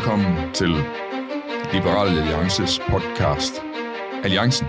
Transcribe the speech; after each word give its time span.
Velkommen 0.00 0.54
til 0.54 0.68
Liberal 1.72 2.18
Alliances 2.18 2.80
podcast 2.90 3.52
Alliancen, 4.24 4.66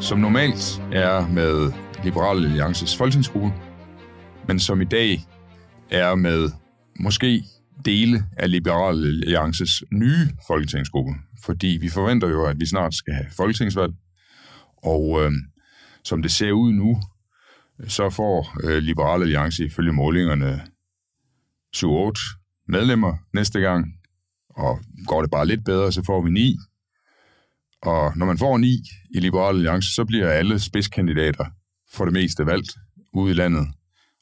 som 0.00 0.18
normalt 0.18 0.82
er 0.92 1.28
med 1.28 1.72
Liberal 2.04 2.44
Alliances 2.44 2.96
folketingsgruppe, 2.96 3.52
men 4.48 4.60
som 4.60 4.80
i 4.80 4.84
dag 4.84 5.20
er 5.90 6.14
med 6.14 6.50
måske 7.00 7.44
dele 7.84 8.24
af 8.36 8.50
Liberal 8.50 9.06
Alliances 9.06 9.84
nye 9.92 10.28
folketingsgruppe, 10.46 11.12
fordi 11.44 11.78
vi 11.80 11.88
forventer 11.88 12.28
jo, 12.28 12.46
at 12.46 12.60
vi 12.60 12.66
snart 12.66 12.94
skal 12.94 13.14
have 13.14 13.30
folketingsvalg, 13.36 13.92
og 14.76 15.24
øh, 15.24 15.32
som 16.04 16.22
det 16.22 16.30
ser 16.30 16.52
ud 16.52 16.72
nu, 16.72 17.00
så 17.88 18.10
får 18.10 18.56
øh, 18.64 18.78
Liberal 18.82 19.22
Alliance 19.22 19.64
ifølge 19.64 19.92
målingerne 19.92 20.60
7-8 21.76 22.64
medlemmer 22.68 23.16
næste 23.32 23.60
gang, 23.60 23.94
og 24.56 24.80
går 25.06 25.20
det 25.20 25.30
bare 25.30 25.46
lidt 25.46 25.64
bedre, 25.64 25.92
så 25.92 26.02
får 26.06 26.22
vi 26.22 26.30
9. 26.30 26.56
Og 27.82 28.12
når 28.16 28.26
man 28.26 28.38
får 28.38 28.58
9 28.58 28.82
i 29.14 29.20
Liberal 29.20 29.54
Alliance, 29.54 29.94
så 29.94 30.04
bliver 30.04 30.28
alle 30.28 30.58
spidskandidater 30.58 31.44
for 31.92 32.04
det 32.04 32.12
meste 32.12 32.46
valgt 32.46 32.70
ude 33.12 33.30
i 33.30 33.34
landet. 33.34 33.66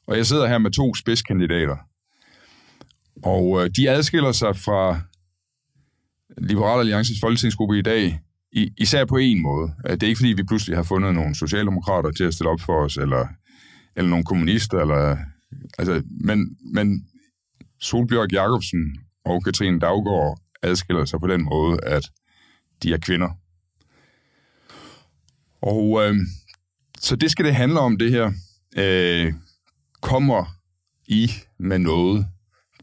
Og 0.07 0.17
jeg 0.17 0.25
sidder 0.25 0.47
her 0.47 0.57
med 0.57 0.71
to 0.71 0.95
spidskandidater, 0.95 1.77
og 3.23 3.63
øh, 3.63 3.69
de 3.77 3.89
adskiller 3.89 4.31
sig 4.31 4.55
fra 4.55 5.01
Liberal 6.37 6.79
Alliances 6.79 7.19
folketingsgruppe 7.19 7.79
i 7.79 7.81
dag, 7.81 8.19
i, 8.51 8.71
især 8.77 9.05
på 9.05 9.17
en 9.17 9.41
måde. 9.41 9.73
Det 9.83 10.03
er 10.03 10.07
ikke, 10.07 10.17
fordi 10.17 10.33
vi 10.33 10.43
pludselig 10.43 10.77
har 10.77 10.83
fundet 10.83 11.15
nogle 11.15 11.35
socialdemokrater 11.35 12.11
til 12.11 12.23
at 12.23 12.33
stille 12.33 12.49
op 12.49 12.61
for 12.61 12.85
os, 12.85 12.97
eller, 12.97 13.27
eller 13.95 14.09
nogle 14.09 14.25
kommunister, 14.25 14.79
eller, 14.79 15.17
altså, 15.77 16.03
men, 16.21 16.57
men 16.73 17.07
Solbjørg 17.81 18.33
Jacobsen 18.33 18.97
og 19.25 19.43
Katrine 19.43 19.79
Daggaard 19.79 20.39
adskiller 20.61 21.05
sig 21.05 21.19
på 21.19 21.27
den 21.27 21.43
måde, 21.43 21.79
at 21.83 22.11
de 22.83 22.93
er 22.93 22.97
kvinder. 22.97 23.29
Og 25.61 26.03
øh, 26.03 26.15
så 26.99 27.15
det 27.15 27.31
skal 27.31 27.45
det 27.45 27.55
handle 27.55 27.79
om, 27.79 27.97
det 27.97 28.11
her. 28.11 28.31
Øh, 28.77 29.33
kommer 30.01 30.45
I 31.07 31.31
med 31.59 31.79
noget 31.79 32.27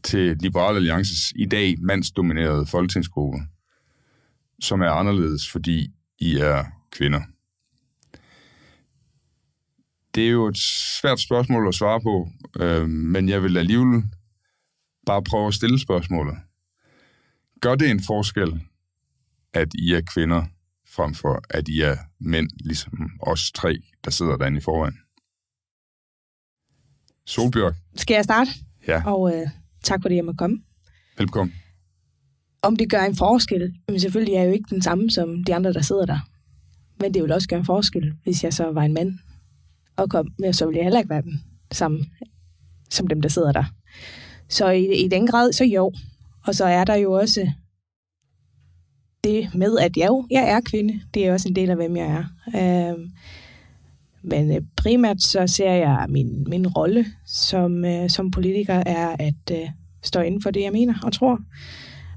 til 0.03 0.37
Liberal 0.37 0.75
Alliances 0.75 1.33
i 1.35 1.45
dag 1.45 1.75
mandsdominerede 1.79 2.65
folketingsgruppe, 2.65 3.39
som 4.61 4.81
er 4.81 4.89
anderledes, 4.89 5.51
fordi 5.51 5.91
I 6.19 6.37
er 6.37 6.65
kvinder? 6.91 7.21
Det 10.15 10.25
er 10.25 10.29
jo 10.29 10.47
et 10.47 10.57
svært 11.01 11.19
spørgsmål 11.19 11.67
at 11.67 11.75
svare 11.75 12.01
på, 12.01 12.29
øh, 12.59 12.87
men 12.89 13.29
jeg 13.29 13.43
vil 13.43 13.57
alligevel 13.57 14.03
bare 15.05 15.23
prøve 15.23 15.47
at 15.47 15.53
stille 15.53 15.79
spørgsmålet. 15.79 16.35
Gør 17.61 17.75
det 17.75 17.89
en 17.89 18.03
forskel, 18.03 18.61
at 19.53 19.67
I 19.73 19.93
er 19.93 20.01
kvinder, 20.13 20.45
frem 20.87 21.13
for 21.13 21.41
at 21.49 21.67
I 21.67 21.81
er 21.81 21.95
mænd, 22.19 22.49
ligesom 22.59 23.11
os 23.21 23.51
tre, 23.51 23.77
der 24.05 24.11
sidder 24.11 24.37
derinde 24.37 24.57
i 24.57 24.61
forvejen? 24.61 24.97
Solbjørg. 27.25 27.75
Skal 27.95 28.13
jeg 28.13 28.23
starte? 28.23 28.51
Ja. 28.87 29.03
Og 29.05 29.35
øh, 29.35 29.47
tak 29.83 30.01
fordi 30.01 30.15
jeg 30.15 30.25
må 30.25 30.33
komme. 30.33 30.61
Velkommen. 31.17 31.55
Om 32.61 32.75
det 32.75 32.89
gør 32.89 33.01
en 33.01 33.15
forskel? 33.15 33.75
Men 33.87 33.99
selvfølgelig 33.99 34.33
er 34.33 34.39
jeg 34.39 34.47
jo 34.47 34.53
ikke 34.53 34.69
den 34.69 34.81
samme 34.81 35.11
som 35.11 35.43
de 35.43 35.55
andre, 35.55 35.73
der 35.73 35.81
sidder 35.81 36.05
der. 36.05 36.19
Men 36.99 37.13
det 37.13 37.23
vil 37.23 37.31
også 37.31 37.47
gøre 37.47 37.59
en 37.59 37.65
forskel, 37.65 38.13
hvis 38.23 38.43
jeg 38.43 38.53
så 38.53 38.71
var 38.71 38.81
en 38.81 38.93
mand. 38.93 39.19
Og 39.95 40.09
kom, 40.09 40.27
så 40.51 40.65
ville 40.65 40.77
jeg 40.77 40.85
heller 40.85 40.99
ikke 40.99 41.09
være 41.09 41.21
den 41.21 41.43
samme 41.71 42.05
som 42.89 43.07
dem, 43.07 43.21
der 43.21 43.29
sidder 43.29 43.51
der. 43.51 43.63
Så 44.51 44.69
i, 44.69 45.03
i 45.05 45.07
den 45.07 45.27
grad, 45.27 45.53
så 45.53 45.65
jo. 45.65 45.91
Og 46.47 46.55
så 46.55 46.65
er 46.65 46.83
der 46.83 46.95
jo 46.95 47.11
også 47.11 47.51
det 49.23 49.55
med, 49.55 49.77
at 49.77 49.97
jeg, 49.97 50.07
jo, 50.07 50.27
jeg 50.31 50.49
er 50.49 50.61
kvinde. 50.61 51.01
Det 51.13 51.25
er 51.25 51.33
også 51.33 51.49
en 51.49 51.55
del 51.55 51.69
af, 51.69 51.75
hvem 51.75 51.95
jeg 51.97 52.07
er. 52.07 52.23
Øhm, 52.91 53.01
øh, 53.01 53.09
men 54.23 54.69
primært 54.77 55.21
så 55.21 55.47
ser 55.47 55.71
jeg 55.71 56.05
min, 56.09 56.45
min 56.47 56.67
rolle 56.67 57.05
som, 57.25 57.85
øh, 57.85 58.09
som 58.09 58.31
politiker 58.31 58.83
er 58.85 59.15
at 59.19 59.51
øh, 59.51 59.69
stå 60.03 60.19
inden 60.19 60.41
for 60.41 60.51
det, 60.51 60.61
jeg 60.61 60.71
mener 60.71 60.93
og 61.03 61.13
tror. 61.13 61.39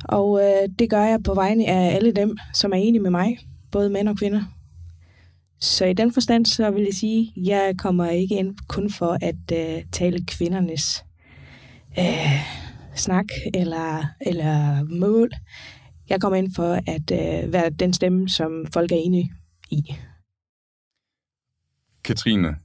Og 0.04 0.40
øh, 0.42 0.68
det 0.78 0.90
gør 0.90 1.04
jeg 1.04 1.22
på 1.22 1.34
vegne 1.34 1.66
af 1.66 1.96
alle 1.96 2.12
dem, 2.12 2.36
som 2.54 2.72
er 2.72 2.76
enige 2.76 3.02
med 3.02 3.10
mig, 3.10 3.38
både 3.70 3.90
mænd 3.90 4.08
og 4.08 4.16
kvinder. 4.16 4.42
Så 5.60 5.84
i 5.84 5.92
den 5.92 6.12
forstand, 6.12 6.46
så 6.46 6.70
vil 6.70 6.82
jeg 6.82 6.94
sige, 6.94 7.32
at 7.36 7.42
jeg 7.46 7.74
kommer 7.78 8.08
ikke 8.08 8.34
ind 8.34 8.54
kun 8.68 8.90
for 8.90 9.18
at 9.20 9.76
øh, 9.76 9.84
tale 9.92 10.24
kvindernes 10.26 11.04
øh, 11.98 12.40
snak 12.94 13.26
eller, 13.54 14.04
eller 14.20 14.84
mål. 14.84 15.30
Jeg 16.08 16.20
kommer 16.20 16.36
ind 16.36 16.54
for 16.54 16.72
at 16.86 17.10
øh, 17.12 17.52
være 17.52 17.70
den 17.70 17.92
stemme, 17.92 18.28
som 18.28 18.66
folk 18.72 18.92
er 18.92 18.96
enige 18.96 19.32
i. 19.70 19.94
Katrine, 22.04 22.56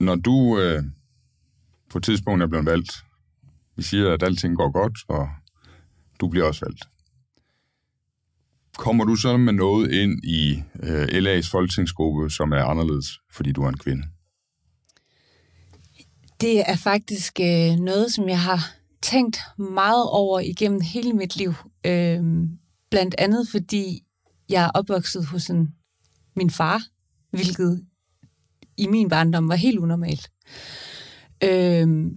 når 0.00 0.14
du 0.14 0.58
øh, 0.58 0.82
på 1.90 1.98
et 1.98 2.04
tidspunkt 2.04 2.42
er 2.42 2.46
blevet 2.46 2.66
valgt, 2.66 2.92
vi 3.76 3.82
siger, 3.82 4.12
at 4.12 4.22
alting 4.22 4.56
går 4.56 4.70
godt, 4.70 4.98
og 5.08 5.28
du 6.20 6.28
bliver 6.28 6.46
også 6.46 6.64
valgt. 6.64 6.84
Kommer 8.78 9.04
du 9.04 9.16
så 9.16 9.36
med 9.36 9.52
noget 9.52 9.92
ind 9.92 10.24
i 10.24 10.62
øh, 10.82 11.04
LA's 11.04 11.50
folketingsgruppe, 11.50 12.30
som 12.30 12.52
er 12.52 12.64
anderledes, 12.64 13.06
fordi 13.32 13.52
du 13.52 13.62
er 13.62 13.68
en 13.68 13.78
kvinde? 13.78 14.02
Det 16.40 16.70
er 16.70 16.76
faktisk 16.76 17.40
øh, 17.40 17.76
noget, 17.76 18.12
som 18.12 18.28
jeg 18.28 18.40
har 18.40 18.70
tænkt 19.02 19.40
meget 19.58 20.10
over 20.10 20.40
igennem 20.40 20.80
hele 20.80 21.12
mit 21.12 21.36
liv. 21.36 21.54
Øh, 21.86 22.20
blandt 22.90 23.14
andet 23.18 23.48
fordi 23.50 24.02
jeg 24.48 24.64
er 24.64 24.70
opvokset 24.74 25.26
hos 25.26 25.50
en, 25.50 25.74
min 26.36 26.50
far, 26.50 26.82
hvilket 27.30 27.84
i 28.76 28.86
min 28.86 29.08
barndom 29.08 29.48
var 29.48 29.54
helt 29.54 29.78
unormalt. 29.78 30.30
Øh, 31.44 32.10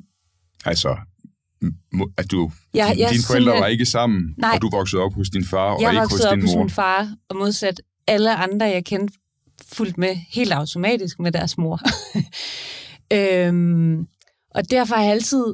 altså, 0.65 0.97
at 2.17 2.31
du, 2.31 2.51
ja, 2.73 2.91
din, 2.95 3.07
dine 3.11 3.23
forældre 3.27 3.51
var 3.51 3.67
ikke 3.67 3.85
sammen, 3.85 4.35
nej, 4.37 4.51
og 4.55 4.61
du 4.61 4.69
voksede 4.69 5.01
op 5.01 5.13
hos 5.13 5.29
din 5.29 5.45
far, 5.45 5.71
og 5.71 5.81
ikke 5.81 6.01
hos 6.01 6.09
din 6.09 6.19
mor? 6.19 6.27
Jeg 6.31 6.31
voksede 6.31 6.31
op 6.31 6.41
hos 6.41 6.55
min 6.55 6.69
far, 6.69 7.15
og 7.29 7.35
modsat 7.35 7.81
alle 8.07 8.35
andre, 8.35 8.65
jeg 8.65 8.85
kendte, 8.85 9.17
fuldt 9.73 9.97
med 9.97 10.15
helt 10.15 10.51
automatisk 10.51 11.19
med 11.19 11.31
deres 11.31 11.57
mor. 11.57 11.79
øhm, 13.13 14.07
og 14.55 14.71
derfor 14.71 14.95
har 14.95 15.03
jeg 15.03 15.11
altid 15.11 15.53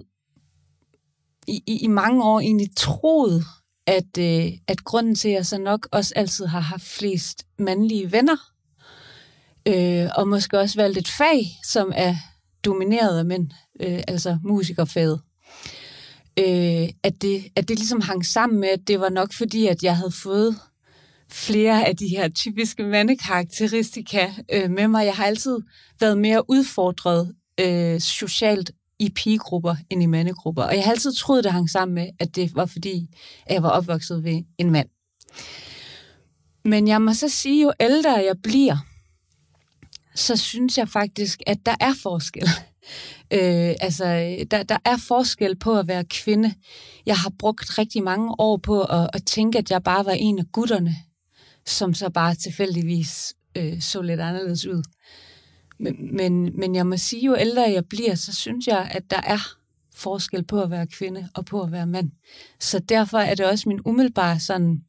i, 1.47 1.63
i, 1.67 1.77
i 1.77 1.87
mange 1.87 2.23
år 2.23 2.39
egentlig 2.39 2.69
troet, 2.77 3.45
at, 3.87 4.17
øh, 4.19 4.51
at 4.67 4.83
grunden 4.83 5.15
til, 5.15 5.29
at 5.29 5.33
jeg 5.33 5.45
så 5.45 5.57
nok 5.57 5.87
også 5.91 6.13
altid 6.15 6.45
har 6.45 6.59
haft 6.59 6.83
flest 6.83 7.45
mandlige 7.59 8.11
venner, 8.11 8.37
øh, 9.67 10.09
og 10.15 10.27
måske 10.27 10.59
også 10.59 10.75
valgt 10.75 10.97
et 10.97 11.07
fag, 11.07 11.45
som 11.63 11.91
er 11.95 12.15
domineret 12.65 13.19
af 13.19 13.25
mænd, 13.25 13.51
øh, 13.79 14.01
altså 14.07 14.37
musikerfaget, 14.43 15.21
øh, 16.39 16.89
at, 17.03 17.21
det, 17.21 17.43
at 17.55 17.67
det 17.67 17.79
ligesom 17.79 18.01
hang 18.01 18.25
sammen 18.25 18.59
med, 18.59 18.69
at 18.69 18.87
det 18.87 18.99
var 18.99 19.09
nok 19.09 19.33
fordi, 19.33 19.67
at 19.67 19.83
jeg 19.83 19.97
havde 19.97 20.11
fået 20.11 20.55
flere 21.31 21.87
af 21.87 21.97
de 21.97 22.07
her 22.07 22.29
typiske 22.29 22.83
mandekarakteristika 22.83 24.31
øh, 24.53 24.71
med 24.71 24.87
mig. 24.87 25.05
Jeg 25.05 25.15
har 25.15 25.25
altid 25.25 25.57
været 25.99 26.17
mere 26.17 26.49
udfordret 26.49 27.35
øh, 27.59 27.99
socialt 27.99 28.71
i 28.99 29.09
pigegrupper 29.09 29.75
end 29.89 30.03
i 30.03 30.05
mandegrupper. 30.05 30.63
Og 30.63 30.75
jeg 30.75 30.83
har 30.83 30.91
altid 30.91 31.13
troet, 31.13 31.43
det 31.43 31.51
hang 31.51 31.69
sammen 31.69 31.95
med, 31.95 32.09
at 32.19 32.35
det 32.35 32.55
var 32.55 32.65
fordi, 32.65 33.07
at 33.45 33.53
jeg 33.53 33.63
var 33.63 33.69
opvokset 33.69 34.23
ved 34.23 34.43
en 34.57 34.71
mand. 34.71 34.89
Men 36.65 36.87
jeg 36.87 37.01
må 37.01 37.13
så 37.13 37.29
sige, 37.29 37.63
jo 37.63 37.71
ældre 37.79 38.11
jeg 38.11 38.35
bliver, 38.43 38.77
så 40.15 40.35
synes 40.35 40.77
jeg 40.77 40.89
faktisk, 40.89 41.41
at 41.47 41.57
der 41.65 41.75
er 41.79 41.93
forskel. 42.03 42.49
Øh, 43.33 43.75
altså, 43.81 44.05
der, 44.51 44.63
der 44.63 44.77
er 44.85 44.97
forskel 44.97 45.55
på 45.55 45.79
at 45.79 45.87
være 45.87 46.03
kvinde. 46.03 46.53
Jeg 47.05 47.17
har 47.17 47.31
brugt 47.39 47.77
rigtig 47.77 48.03
mange 48.03 48.35
år 48.39 48.57
på 48.57 48.83
at, 48.83 49.09
at 49.13 49.25
tænke, 49.25 49.57
at 49.57 49.71
jeg 49.71 49.83
bare 49.83 50.05
var 50.05 50.11
en 50.11 50.39
af 50.39 50.45
gutterne, 50.51 50.95
som 51.65 51.93
så 51.93 52.09
bare 52.09 52.35
tilfældigvis 52.35 53.33
øh, 53.55 53.81
så 53.81 54.01
lidt 54.01 54.19
anderledes 54.19 54.65
ud. 54.65 54.83
Men, 55.79 56.15
men, 56.15 56.59
men 56.59 56.75
jeg 56.75 56.87
må 56.87 56.97
sige, 56.97 57.25
jo 57.25 57.35
ældre 57.39 57.61
jeg 57.61 57.85
bliver, 57.85 58.15
så 58.15 58.33
synes 58.33 58.67
jeg, 58.67 58.89
at 58.91 59.03
der 59.09 59.21
er 59.23 59.39
forskel 59.95 60.43
på 60.43 60.61
at 60.61 60.69
være 60.69 60.87
kvinde 60.87 61.29
og 61.35 61.45
på 61.45 61.61
at 61.61 61.71
være 61.71 61.87
mand. 61.87 62.11
Så 62.59 62.79
derfor 62.79 63.17
er 63.17 63.35
det 63.35 63.45
også 63.45 63.69
min 63.69 63.79
umiddelbare 63.85 64.39
sådan 64.39 64.81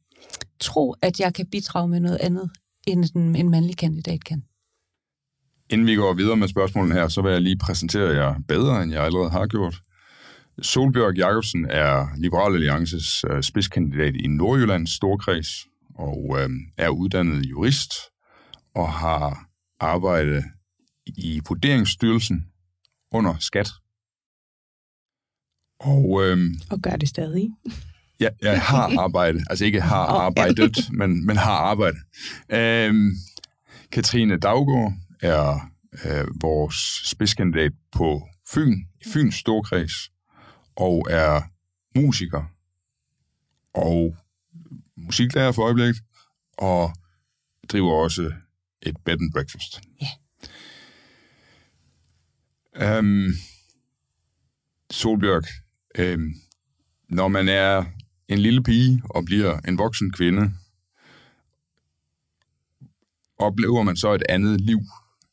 tro, 0.59 0.95
at 1.01 1.19
jeg 1.19 1.33
kan 1.33 1.47
bidrage 1.51 1.87
med 1.87 1.99
noget 1.99 2.17
andet, 2.21 2.49
end 2.87 3.05
en, 3.15 3.35
en 3.35 3.49
mandlig 3.49 3.77
kandidat 3.77 4.23
kan. 4.23 4.43
Inden 5.69 5.87
vi 5.87 5.95
går 5.95 6.13
videre 6.13 6.37
med 6.37 6.47
spørgsmålene 6.47 6.95
her, 6.95 7.07
så 7.07 7.21
vil 7.21 7.31
jeg 7.31 7.41
lige 7.41 7.57
præsentere 7.57 8.15
jer 8.15 8.35
bedre, 8.47 8.83
end 8.83 8.91
jeg 8.91 9.03
allerede 9.03 9.29
har 9.29 9.47
gjort. 9.47 9.75
Solbjørg 10.61 11.17
Jacobsen 11.17 11.65
er 11.69 12.07
Liberal 12.17 12.53
Alliances 12.53 13.25
øh, 13.29 13.43
spidskandidat 13.43 14.15
i 14.15 14.27
Nordjyllands 14.27 14.91
Storkreds 14.91 15.67
og 15.95 16.35
øh, 16.39 16.49
er 16.77 16.89
uddannet 16.89 17.45
jurist 17.45 17.93
og 18.75 18.93
har 18.93 19.47
arbejdet 19.79 20.43
i 21.17 21.41
Vurderingsstyrelsen 21.47 22.47
under 23.11 23.35
skat. 23.39 23.69
Og, 25.79 26.23
øh, 26.23 26.37
og 26.69 26.79
gør 26.79 26.95
det 26.95 27.09
stadig. 27.09 27.49
Ja, 28.19 28.29
jeg 28.41 28.61
har 28.61 28.99
arbejdet. 28.99 29.43
Altså 29.49 29.65
ikke 29.65 29.81
har 29.81 30.07
Åh, 30.07 30.15
ja. 30.15 30.19
arbejdet, 30.19 30.77
men, 30.91 31.25
men 31.25 31.37
har 31.37 31.57
arbejdet. 31.57 31.99
Øhm, 32.49 33.11
Katrine 33.91 34.37
Daggaard 34.37 34.93
er 35.21 35.71
øh, 36.05 36.27
vores 36.41 37.01
spidskandidat 37.05 37.71
på 37.91 38.27
Fyn, 38.53 38.73
i 39.01 39.09
Fyns 39.13 39.35
Storkreds, 39.35 40.11
og 40.75 41.07
er 41.09 41.41
musiker 41.95 42.43
og 43.73 44.15
musiklærer 44.97 45.51
for 45.51 45.63
øjeblikket, 45.63 46.03
og 46.57 46.91
driver 47.69 47.93
også 47.93 48.33
et 48.81 48.97
bed 49.05 49.13
and 49.13 49.31
breakfast. 49.33 49.81
Ja. 50.01 50.07
Øhm, 52.81 53.27
Solbjørk, 54.91 55.47
øhm, 55.97 56.33
når 57.09 57.27
man 57.27 57.49
er 57.49 57.85
en 58.27 58.39
lille 58.39 58.63
pige 58.63 59.01
og 59.09 59.25
bliver 59.25 59.59
en 59.59 59.77
voksen 59.77 60.11
kvinde, 60.11 60.51
oplever 63.39 63.83
man 63.83 63.97
så 63.97 64.13
et 64.13 64.23
andet 64.29 64.61
liv, 64.61 64.79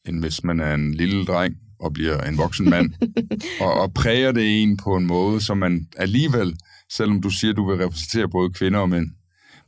end 0.04 0.20
hvis 0.20 0.44
man 0.44 0.60
er 0.60 0.74
en 0.74 0.94
lille 0.94 1.24
dreng 1.24 1.56
og 1.78 1.92
bliver 1.92 2.20
en 2.20 2.38
voksen 2.38 2.70
mand. 2.70 2.92
og, 3.64 3.74
og 3.74 3.94
præger 3.94 4.32
det 4.32 4.62
en 4.62 4.76
på 4.76 4.96
en 4.96 5.06
måde, 5.06 5.40
som 5.40 5.58
man 5.58 5.88
alligevel, 5.96 6.56
selvom 6.90 7.22
du 7.22 7.30
siger, 7.30 7.50
at 7.50 7.56
du 7.56 7.70
vil 7.70 7.76
repræsentere 7.76 8.28
både 8.28 8.52
kvinder 8.52 8.78
og 8.78 8.88
mænd, 8.88 9.10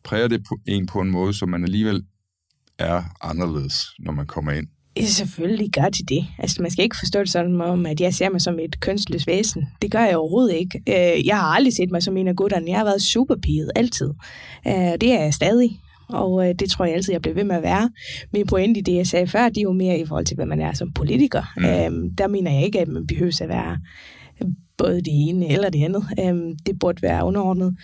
præger 0.05 0.29
det 0.29 0.47
en 0.67 0.87
på 0.87 1.01
en 1.01 1.11
måde, 1.11 1.35
som 1.35 1.49
man 1.49 1.65
alligevel 1.65 2.05
er 2.79 3.03
anderledes, 3.21 3.75
når 3.99 4.13
man 4.13 4.27
kommer 4.27 4.53
ind. 4.53 4.69
Selvfølgelig 5.05 5.71
gør 5.73 5.89
de 5.89 6.05
det. 6.09 6.27
Altså, 6.39 6.63
man 6.63 6.71
skal 6.71 6.83
ikke 6.83 6.97
forstå 6.99 7.21
det 7.21 7.29
sådan 7.29 7.61
om, 7.61 7.87
at 7.87 8.01
jeg 8.01 8.15
ser 8.15 8.31
mig 8.31 8.41
som 8.41 8.59
et 8.59 8.81
kønsløst 8.81 9.27
væsen. 9.27 9.67
Det 9.83 9.91
gør 9.91 10.01
jeg 10.05 10.17
overhovedet 10.17 10.55
ikke. 10.55 10.83
Øh, 10.89 11.27
Jeg 11.27 11.37
har 11.37 11.47
aldrig 11.47 11.73
set 11.73 11.91
mig 11.91 12.03
som 12.03 12.17
en 12.17 12.29
af 12.29 12.37
gutterne. 12.37 12.67
Jeg 12.71 12.77
har 12.79 12.85
været 12.85 13.03
superpiget, 13.03 13.71
altid. 13.77 14.11
Øh, 14.67 14.73
Det 14.75 15.13
er 15.13 15.23
jeg 15.23 15.35
stadig. 15.35 15.81
Og 16.09 16.49
øh, 16.49 16.55
det 16.59 16.71
tror 16.71 16.85
jeg 16.85 16.95
altid, 16.95 17.13
jeg 17.13 17.23
bliver 17.23 17.35
ved 17.35 17.45
med 17.45 17.57
at 17.57 17.63
være. 17.63 17.91
Min 18.33 18.47
pointe 18.47 18.81
i 18.81 18.83
det, 18.83 18.95
jeg 18.95 19.07
sagde 19.07 19.27
før, 19.27 19.49
det 19.49 19.59
er 19.59 19.63
jo 19.63 19.73
mere 19.73 19.99
i 19.99 20.07
forhold 20.07 20.25
til, 20.25 20.35
hvad 20.35 20.47
man 20.47 20.61
er 20.61 20.73
som 20.73 20.93
politiker. 20.93 21.43
Mm. 21.57 22.11
Der 22.19 22.29
mener 22.29 22.51
jeg 22.53 22.65
ikke, 22.65 22.81
at 22.81 22.89
man 22.89 23.07
behøver 23.07 23.39
at 23.43 23.49
være 23.49 23.79
både 24.79 24.97
det 24.97 25.13
ene 25.29 25.49
eller 25.49 25.71
det 25.71 25.85
andet. 25.85 26.05
Øhm, 26.21 26.57
det 26.67 26.79
burde 26.79 27.03
være 27.03 27.25
underordnet. 27.25 27.77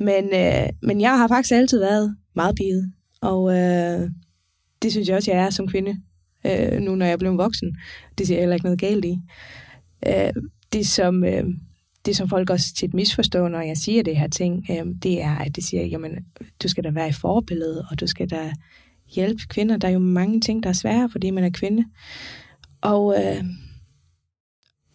Men, 0.00 0.24
øh, 0.34 0.68
men 0.82 1.00
jeg 1.00 1.18
har 1.18 1.28
faktisk 1.28 1.52
altid 1.52 1.78
været 1.78 2.16
meget 2.36 2.56
piget. 2.56 2.92
Og 3.22 3.56
øh, 3.58 4.10
det 4.82 4.92
synes 4.92 5.08
jeg 5.08 5.16
også, 5.16 5.30
jeg 5.30 5.40
er 5.40 5.50
som 5.50 5.68
kvinde 5.68 5.96
øh, 6.46 6.80
nu 6.80 6.94
når 6.94 7.06
jeg 7.06 7.12
er 7.12 7.16
blevet 7.16 7.38
voksen. 7.38 7.76
Det 8.18 8.26
siger 8.26 8.38
jeg 8.38 8.42
heller 8.42 8.54
ikke 8.54 8.66
noget 8.66 8.80
galt 8.80 9.04
i. 9.04 9.18
Øh, 10.06 10.32
det, 10.72 10.86
som, 10.86 11.24
øh, 11.24 11.44
det, 12.06 12.16
som 12.16 12.28
folk 12.28 12.50
også 12.50 12.74
tit 12.74 12.94
misforstår, 12.94 13.48
når 13.48 13.60
jeg 13.60 13.76
siger 13.76 14.02
det 14.02 14.16
her 14.16 14.28
ting, 14.28 14.66
øh, 14.70 14.86
det 15.02 15.22
er, 15.22 15.36
at 15.38 15.56
de 15.56 15.62
siger, 15.62 15.86
jamen, 15.86 16.26
du 16.62 16.68
skal 16.68 16.84
da 16.84 16.90
være 16.90 17.08
i 17.08 17.12
forbillede, 17.12 17.86
og 17.90 18.00
du 18.00 18.06
skal 18.06 18.30
da 18.30 18.52
hjælpe 19.14 19.42
kvinder. 19.48 19.76
Der 19.76 19.88
er 19.88 19.92
jo 19.92 19.98
mange 19.98 20.40
ting, 20.40 20.62
der 20.62 20.68
er 20.68 20.72
svære, 20.72 21.08
fordi 21.12 21.30
man 21.30 21.44
er 21.44 21.50
kvinde. 21.50 21.84
Og, 22.80 23.24
øh, 23.24 23.44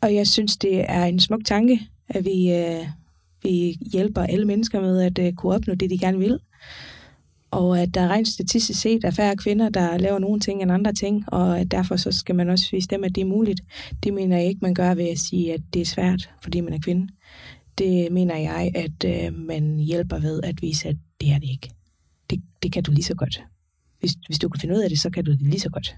og 0.01 0.15
jeg 0.15 0.27
synes, 0.27 0.57
det 0.57 0.91
er 0.91 1.05
en 1.05 1.19
smuk 1.19 1.45
tanke, 1.45 1.81
at 2.09 2.25
vi, 2.25 2.53
øh, 2.53 2.87
vi 3.43 3.77
hjælper 3.91 4.21
alle 4.21 4.45
mennesker 4.45 4.81
med 4.81 5.01
at 5.01 5.19
øh, 5.19 5.33
kunne 5.33 5.55
opnå 5.55 5.75
det, 5.75 5.89
de 5.89 5.97
gerne 5.97 6.19
vil 6.19 6.39
og 7.53 7.81
at 7.81 7.93
der 7.93 8.01
er 8.01 8.09
rent 8.09 8.27
statistisk 8.27 8.81
set 8.81 9.03
er 9.03 9.11
færre 9.11 9.35
kvinder, 9.37 9.69
der 9.69 9.97
laver 9.97 10.19
nogle 10.19 10.39
ting 10.39 10.61
end 10.61 10.71
andre 10.71 10.93
ting, 10.93 11.23
og 11.27 11.59
at 11.59 11.71
derfor 11.71 11.95
så 11.95 12.11
skal 12.11 12.35
man 12.35 12.49
også 12.49 12.65
vise 12.71 12.87
dem, 12.87 13.03
at 13.03 13.15
det 13.15 13.21
er 13.21 13.25
muligt. 13.25 13.61
Det 14.03 14.13
mener 14.13 14.37
jeg 14.37 14.47
ikke, 14.47 14.59
man 14.61 14.73
gør 14.73 14.93
ved 14.93 15.09
at 15.09 15.19
sige, 15.19 15.53
at 15.53 15.61
det 15.73 15.81
er 15.81 15.85
svært, 15.85 16.29
fordi 16.43 16.61
man 16.61 16.73
er 16.73 16.79
kvinde. 16.79 17.07
Det 17.77 18.11
mener 18.11 18.37
jeg, 18.37 18.71
at 18.75 19.25
øh, 19.25 19.39
man 19.39 19.79
hjælper 19.79 20.19
ved 20.19 20.39
at 20.43 20.61
vise, 20.61 20.89
at 20.89 20.95
det 21.21 21.29
er 21.31 21.39
det 21.39 21.49
ikke. 21.49 21.69
Det, 22.29 22.41
det 22.63 22.71
kan 22.71 22.83
du 22.83 22.91
lige 22.91 23.03
så 23.03 23.15
godt. 23.15 23.43
Hvis, 23.99 24.11
hvis 24.27 24.39
du 24.39 24.49
kan 24.49 24.61
finde 24.61 24.75
ud 24.75 24.79
af 24.79 24.89
det, 24.89 24.99
så 24.99 25.09
kan 25.09 25.25
du 25.25 25.31
det 25.31 25.41
lige 25.41 25.59
så 25.59 25.69
godt. 25.69 25.95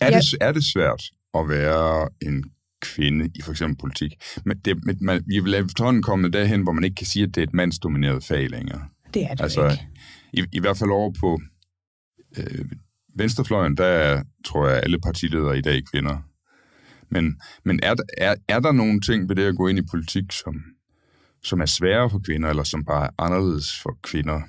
Er, 0.00 0.10
Ja. 0.10 0.18
det, 0.18 0.34
er 0.40 0.52
det 0.52 0.64
svært 0.64 1.02
at 1.34 1.48
være 1.48 2.08
en 2.22 2.44
kvinde 2.80 3.30
i 3.34 3.42
for 3.42 3.50
eksempel 3.50 3.76
politik? 3.76 4.14
Men 4.44 4.58
det, 4.64 4.84
men 4.84 4.96
man, 5.00 5.22
vi 5.26 5.40
vil 5.40 5.54
efterhånden 5.54 6.02
komme 6.02 6.28
derhen, 6.28 6.62
hvor 6.62 6.72
man 6.72 6.84
ikke 6.84 6.94
kan 6.94 7.06
sige, 7.06 7.22
at 7.22 7.34
det 7.34 7.40
er 7.40 7.46
et 7.46 7.54
mandsdomineret 7.54 8.24
fag 8.24 8.50
længere. 8.50 8.82
Det 9.14 9.22
er 9.24 9.34
det 9.34 9.42
altså, 9.42 9.70
ikke. 9.70 9.88
I, 10.32 10.44
I 10.52 10.60
hvert 10.60 10.76
fald 10.76 10.90
over 10.90 11.12
på 11.20 11.40
øh, 12.38 12.64
venstrefløjen, 13.16 13.76
der 13.76 13.84
er, 13.84 14.22
tror 14.44 14.68
jeg, 14.68 14.80
alle 14.82 14.98
partiledere 15.00 15.58
i 15.58 15.62
dag 15.62 15.82
kvinder. 15.92 16.16
Men, 17.10 17.40
men 17.64 17.80
er, 17.82 17.94
der- 17.94 18.04
er, 18.18 18.34
er 18.48 18.60
der 18.60 18.72
nogle 18.72 19.00
ting 19.00 19.28
ved 19.28 19.36
det 19.36 19.42
at 19.42 19.56
gå 19.56 19.68
ind 19.68 19.78
i 19.78 19.82
politik, 19.90 20.32
som, 20.32 20.54
som 21.44 21.60
er 21.60 21.66
sværere 21.66 22.10
for 22.10 22.18
kvinder, 22.18 22.48
eller 22.50 22.62
som 22.62 22.84
bare 22.84 23.04
er 23.06 23.10
anderledes 23.18 23.78
for 23.82 23.98
kvinder? 24.02 24.40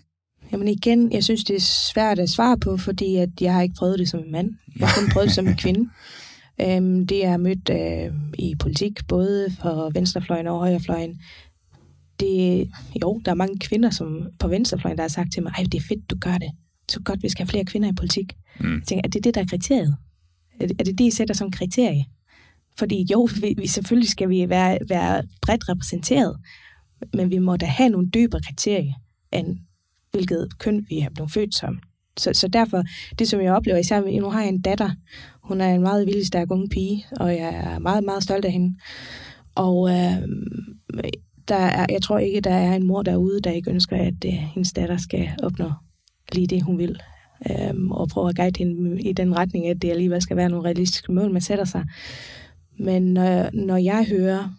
Jamen 0.52 0.68
igen, 0.68 1.12
jeg 1.12 1.24
synes, 1.24 1.44
det 1.44 1.56
er 1.56 1.60
svært 1.94 2.20
at 2.20 2.30
svare 2.30 2.58
på, 2.58 2.78
fordi 2.78 3.16
at 3.16 3.30
jeg 3.42 3.54
har 3.54 3.62
ikke 3.62 3.76
prøvet 3.78 4.00
det 4.00 4.10
som 4.10 4.20
en 4.20 4.32
mand. 4.32 4.52
Jeg 4.80 4.88
har 4.88 5.02
kun 5.02 5.10
prøvet 5.10 5.28
det 5.28 5.36
som 5.36 5.48
en 5.48 5.58
kvinde. 5.58 5.90
Øhm, 6.62 7.08
det 7.08 7.28
har 7.28 7.38
mødt 7.38 7.70
øh, 7.70 8.14
i 8.40 8.56
politik, 8.60 9.08
både 9.08 9.52
for 9.62 9.90
venstrefløjen 9.94 10.48
og 10.48 10.60
højrefløjen, 10.60 11.22
det, 12.20 12.70
jo, 13.02 13.22
der 13.26 13.32
er 13.32 13.36
mange 13.36 13.60
kvinder 13.60 13.90
som 13.90 14.28
på 14.40 14.48
venstrefløjen, 14.48 14.98
der 14.98 15.04
har 15.04 15.10
sagt 15.10 15.34
til 15.34 15.44
mig, 15.44 15.52
ej, 15.58 15.64
det 15.64 15.76
er 15.76 15.88
fedt, 15.88 16.10
du 16.10 16.16
gør 16.22 16.38
det. 16.38 16.52
Så 16.90 17.00
godt, 17.00 17.24
vi 17.24 17.30
skal 17.30 17.46
have 17.46 17.50
flere 17.50 17.66
kvinder 17.66 17.90
i 17.90 17.94
politik. 17.94 18.34
Mm. 18.60 18.74
Jeg 18.74 18.84
tænker, 18.88 19.02
er 19.04 19.10
det 19.10 19.24
det, 19.24 19.36
der 19.36 19.42
er 19.42 19.46
kriteriet? 19.46 19.98
Er 20.60 20.68
det 20.68 20.76
er 20.80 20.84
det, 20.84 20.98
det 20.98 21.06
I 21.06 21.12
sætter 21.12 21.34
som 21.34 21.52
kriterie? 21.52 22.06
Fordi 22.78 23.06
jo, 23.12 23.30
vi, 23.42 23.56
vi, 23.58 23.68
selvfølgelig 23.68 24.10
skal 24.10 24.30
vi 24.30 24.50
være, 24.50 24.78
være 24.90 25.24
bredt 25.42 25.70
repræsenteret, 25.70 26.38
men 27.14 27.32
vi 27.32 27.38
må 27.38 27.58
da 27.58 27.66
have 27.66 27.90
nogle 27.90 28.10
dybere 28.10 28.42
kriterier, 28.42 28.94
end 29.34 29.58
hvilket 30.12 30.58
køn 30.58 30.86
vi 30.90 31.00
er 31.00 31.10
blevet 31.10 31.32
født 31.32 31.56
som. 31.56 31.80
Så, 32.18 32.34
så 32.34 32.48
derfor, 32.48 32.84
det 33.20 33.30
som 33.30 33.42
jeg 33.42 33.54
oplever, 33.54 33.78
især 33.78 34.20
nu 34.22 34.30
har 34.30 34.40
jeg 34.42 34.50
en 34.50 34.62
datter, 34.62 34.92
hun 35.44 35.62
er 35.62 35.74
en 35.74 35.82
meget 35.82 36.08
vildt 36.08 36.28
stærk 36.28 36.52
unge 36.52 36.70
pige, 36.70 37.06
og 37.12 37.36
jeg 37.36 37.56
er 37.56 37.80
meget, 37.80 38.04
meget 38.04 38.24
stolt 38.24 38.46
af 38.46 38.52
hende. 38.52 38.78
Og 39.56 39.90
øh, 39.90 40.18
der 41.50 41.56
er, 41.56 41.86
jeg 41.90 42.02
tror 42.02 42.18
ikke, 42.18 42.42
der 42.42 42.54
er 42.54 42.76
en 42.76 42.88
mor 42.88 43.02
derude, 43.02 43.42
der 43.42 43.52
ikke 43.52 43.72
ønsker, 43.72 43.98
at 43.98 44.26
øh, 44.26 44.32
hendes 44.32 44.74
datter 44.74 44.98
skal 44.98 45.30
opnå 45.44 45.72
lige 46.32 46.48
det, 46.48 46.64
hun 46.64 46.78
vil. 46.78 47.02
Øhm, 47.52 47.92
og 47.92 48.10
prøve 48.10 48.30
at 48.30 48.36
guide 48.36 48.60
hende 48.60 49.02
i 49.02 49.14
den 49.14 49.38
retning, 49.38 49.68
at 49.68 49.82
det 49.82 49.92
alligevel 49.92 50.22
skal 50.22 50.38
være 50.38 50.50
nogle 50.50 50.66
realistiske 50.66 51.12
mål, 51.12 51.32
man 51.32 51.42
sætter 51.42 51.66
sig. 51.66 51.86
Men 52.80 53.04
når, 53.14 53.50
når 53.54 53.78
jeg 53.78 54.06
hører 54.10 54.50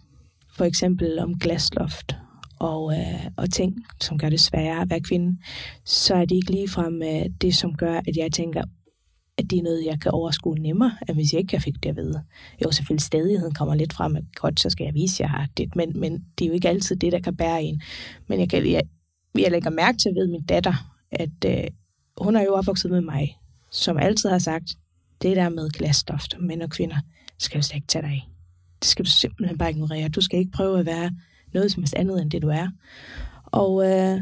for 0.57 0.65
eksempel 0.65 1.19
om 1.19 1.39
glasloft 1.39 2.15
og, 2.59 2.93
øh, 2.93 3.25
og 3.37 3.49
ting, 3.49 3.75
som 4.01 4.17
gør 4.17 4.29
det 4.29 4.39
sværere 4.39 4.81
at 4.81 4.89
være 4.89 4.99
kvinde, 4.99 5.37
så 5.85 6.15
er 6.15 6.25
det 6.25 6.35
ikke 6.35 6.51
ligefrem 6.51 7.01
øh, 7.03 7.25
det, 7.41 7.55
som 7.55 7.73
gør, 7.73 7.97
at 8.07 8.17
jeg 8.17 8.31
tænker, 8.31 8.63
at 9.43 9.49
det 9.49 9.59
er 9.59 9.63
noget, 9.63 9.85
jeg 9.85 9.99
kan 10.01 10.11
overskue 10.11 10.55
nemmere, 10.59 10.91
end 11.09 11.17
hvis 11.17 11.33
jeg 11.33 11.39
ikke 11.39 11.59
fik 11.59 11.83
det 11.83 11.89
at 11.89 11.95
vide. 11.95 12.23
Jo, 12.63 12.71
selvfølgelig 12.71 13.01
stadigheden 13.01 13.53
kommer 13.53 13.75
lidt 13.75 13.93
frem, 13.93 14.15
at 14.15 14.23
godt, 14.35 14.59
så 14.59 14.69
skal 14.69 14.85
jeg 14.85 14.93
vise, 14.93 15.15
at 15.15 15.19
jeg 15.19 15.29
har 15.29 15.47
det, 15.57 15.75
men, 15.75 15.99
men 15.99 16.25
det 16.37 16.45
er 16.45 16.47
jo 16.47 16.53
ikke 16.53 16.69
altid 16.69 16.95
det, 16.95 17.11
der 17.11 17.19
kan 17.19 17.35
bære 17.35 17.63
en. 17.63 17.81
Men 18.27 18.39
jeg, 18.39 18.49
kan, 18.49 18.71
jeg, 18.71 18.81
jeg 19.37 19.51
lægger 19.51 19.69
mærke 19.69 19.97
til 19.97 20.15
ved 20.15 20.27
min 20.27 20.45
datter, 20.45 20.73
at 21.11 21.45
øh, 21.45 21.63
hun 22.17 22.35
er 22.35 22.41
jo 22.41 22.53
opvokset 22.53 22.91
med 22.91 23.01
mig, 23.01 23.37
som 23.71 23.97
altid 23.97 24.29
har 24.29 24.39
sagt, 24.39 24.75
det 25.21 25.35
der 25.35 25.49
med 25.49 25.69
glasstoft, 25.69 26.35
mænd 26.39 26.61
og 26.61 26.69
kvinder, 26.69 26.97
skal 27.39 27.59
du 27.59 27.63
slet 27.65 27.75
ikke 27.75 27.87
tage 27.87 28.01
dig 28.01 28.11
af. 28.11 28.29
Det 28.79 28.87
skal 28.87 29.05
du 29.05 29.09
simpelthen 29.09 29.57
bare 29.57 29.69
ignorere. 29.69 30.09
Du 30.09 30.21
skal 30.21 30.39
ikke 30.39 30.51
prøve 30.51 30.79
at 30.79 30.85
være 30.85 31.11
noget 31.53 31.71
som 31.71 31.83
helst 31.83 31.95
andet 31.95 32.21
end 32.21 32.31
det, 32.31 32.41
du 32.41 32.49
er. 32.49 32.67
Og, 33.45 33.89
øh, 33.89 34.21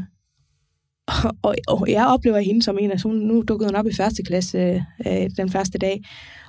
og, 1.42 1.54
og 1.68 1.86
jeg 1.88 2.06
oplever 2.06 2.38
hende 2.38 2.62
som 2.62 2.78
en 2.80 2.90
af, 2.90 3.02
hun, 3.02 3.16
nu 3.16 3.44
dukkede 3.48 3.68
hun 3.68 3.76
op 3.76 3.86
i 3.86 3.94
første 3.94 4.22
klasse 4.22 4.84
øh, 5.06 5.30
den 5.36 5.50
første 5.50 5.78
dag, 5.78 6.02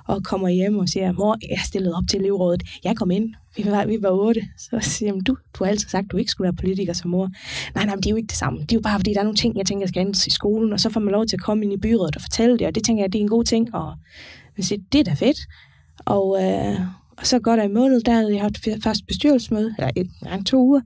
og 0.06 0.24
kommer 0.24 0.48
hjem 0.48 0.78
og 0.78 0.88
siger, 0.88 1.12
mor, 1.12 1.36
jeg 1.50 1.58
stillede 1.66 1.94
op 1.94 2.04
til 2.10 2.20
elevrådet. 2.20 2.62
Jeg 2.84 2.96
kom 2.96 3.10
ind, 3.10 3.34
vi 3.56 3.64
var, 3.66 3.86
vi 3.86 3.98
var 4.02 4.10
otte. 4.10 4.42
Så 4.58 4.78
siger 4.80 5.12
hun, 5.12 5.22
du, 5.22 5.36
du 5.58 5.64
har 5.64 5.70
altid 5.70 5.88
sagt, 5.88 6.04
at 6.04 6.12
du 6.12 6.16
ikke 6.16 6.30
skulle 6.30 6.44
være 6.44 6.56
politiker 6.56 6.92
som 6.92 7.10
mor. 7.10 7.30
Nej, 7.74 7.84
nej, 7.84 7.94
men 7.94 8.02
det 8.02 8.06
er 8.06 8.10
jo 8.10 8.16
ikke 8.16 8.26
det 8.26 8.36
samme. 8.36 8.60
Det 8.60 8.72
er 8.72 8.76
jo 8.76 8.80
bare, 8.80 8.98
fordi 8.98 9.12
der 9.14 9.20
er 9.20 9.24
nogle 9.24 9.36
ting, 9.36 9.58
jeg 9.58 9.66
tænker, 9.66 9.82
jeg 9.82 9.88
skal 9.88 10.00
ændres 10.00 10.26
i 10.26 10.30
skolen, 10.30 10.72
og 10.72 10.80
så 10.80 10.90
får 10.90 11.00
man 11.00 11.12
lov 11.12 11.26
til 11.26 11.36
at 11.36 11.42
komme 11.42 11.64
ind 11.64 11.72
i 11.72 11.76
byrådet 11.76 12.16
og 12.16 12.22
fortælle 12.22 12.58
det, 12.58 12.66
og 12.66 12.74
det 12.74 12.84
tænker 12.84 13.02
jeg, 13.02 13.12
det 13.12 13.18
er 13.18 13.22
en 13.22 13.28
god 13.28 13.44
ting, 13.44 13.74
og 13.74 13.94
man 14.56 14.64
siger, 14.64 14.82
det 14.92 15.00
er 15.00 15.04
da 15.04 15.12
fedt. 15.12 15.38
Og, 16.04 16.44
øh, 16.44 16.80
og 17.18 17.26
så 17.26 17.38
går 17.38 17.56
der 17.56 17.62
en 17.62 17.74
måned, 17.74 18.00
der 18.00 18.12
havde 18.12 18.32
jeg 18.34 18.40
haft 18.40 18.68
først 18.84 19.06
bestyrelsesmøde, 19.06 19.74
eller 19.78 19.90
et, 19.96 20.10
en, 20.34 20.44
to 20.44 20.58
uger, 20.58 20.80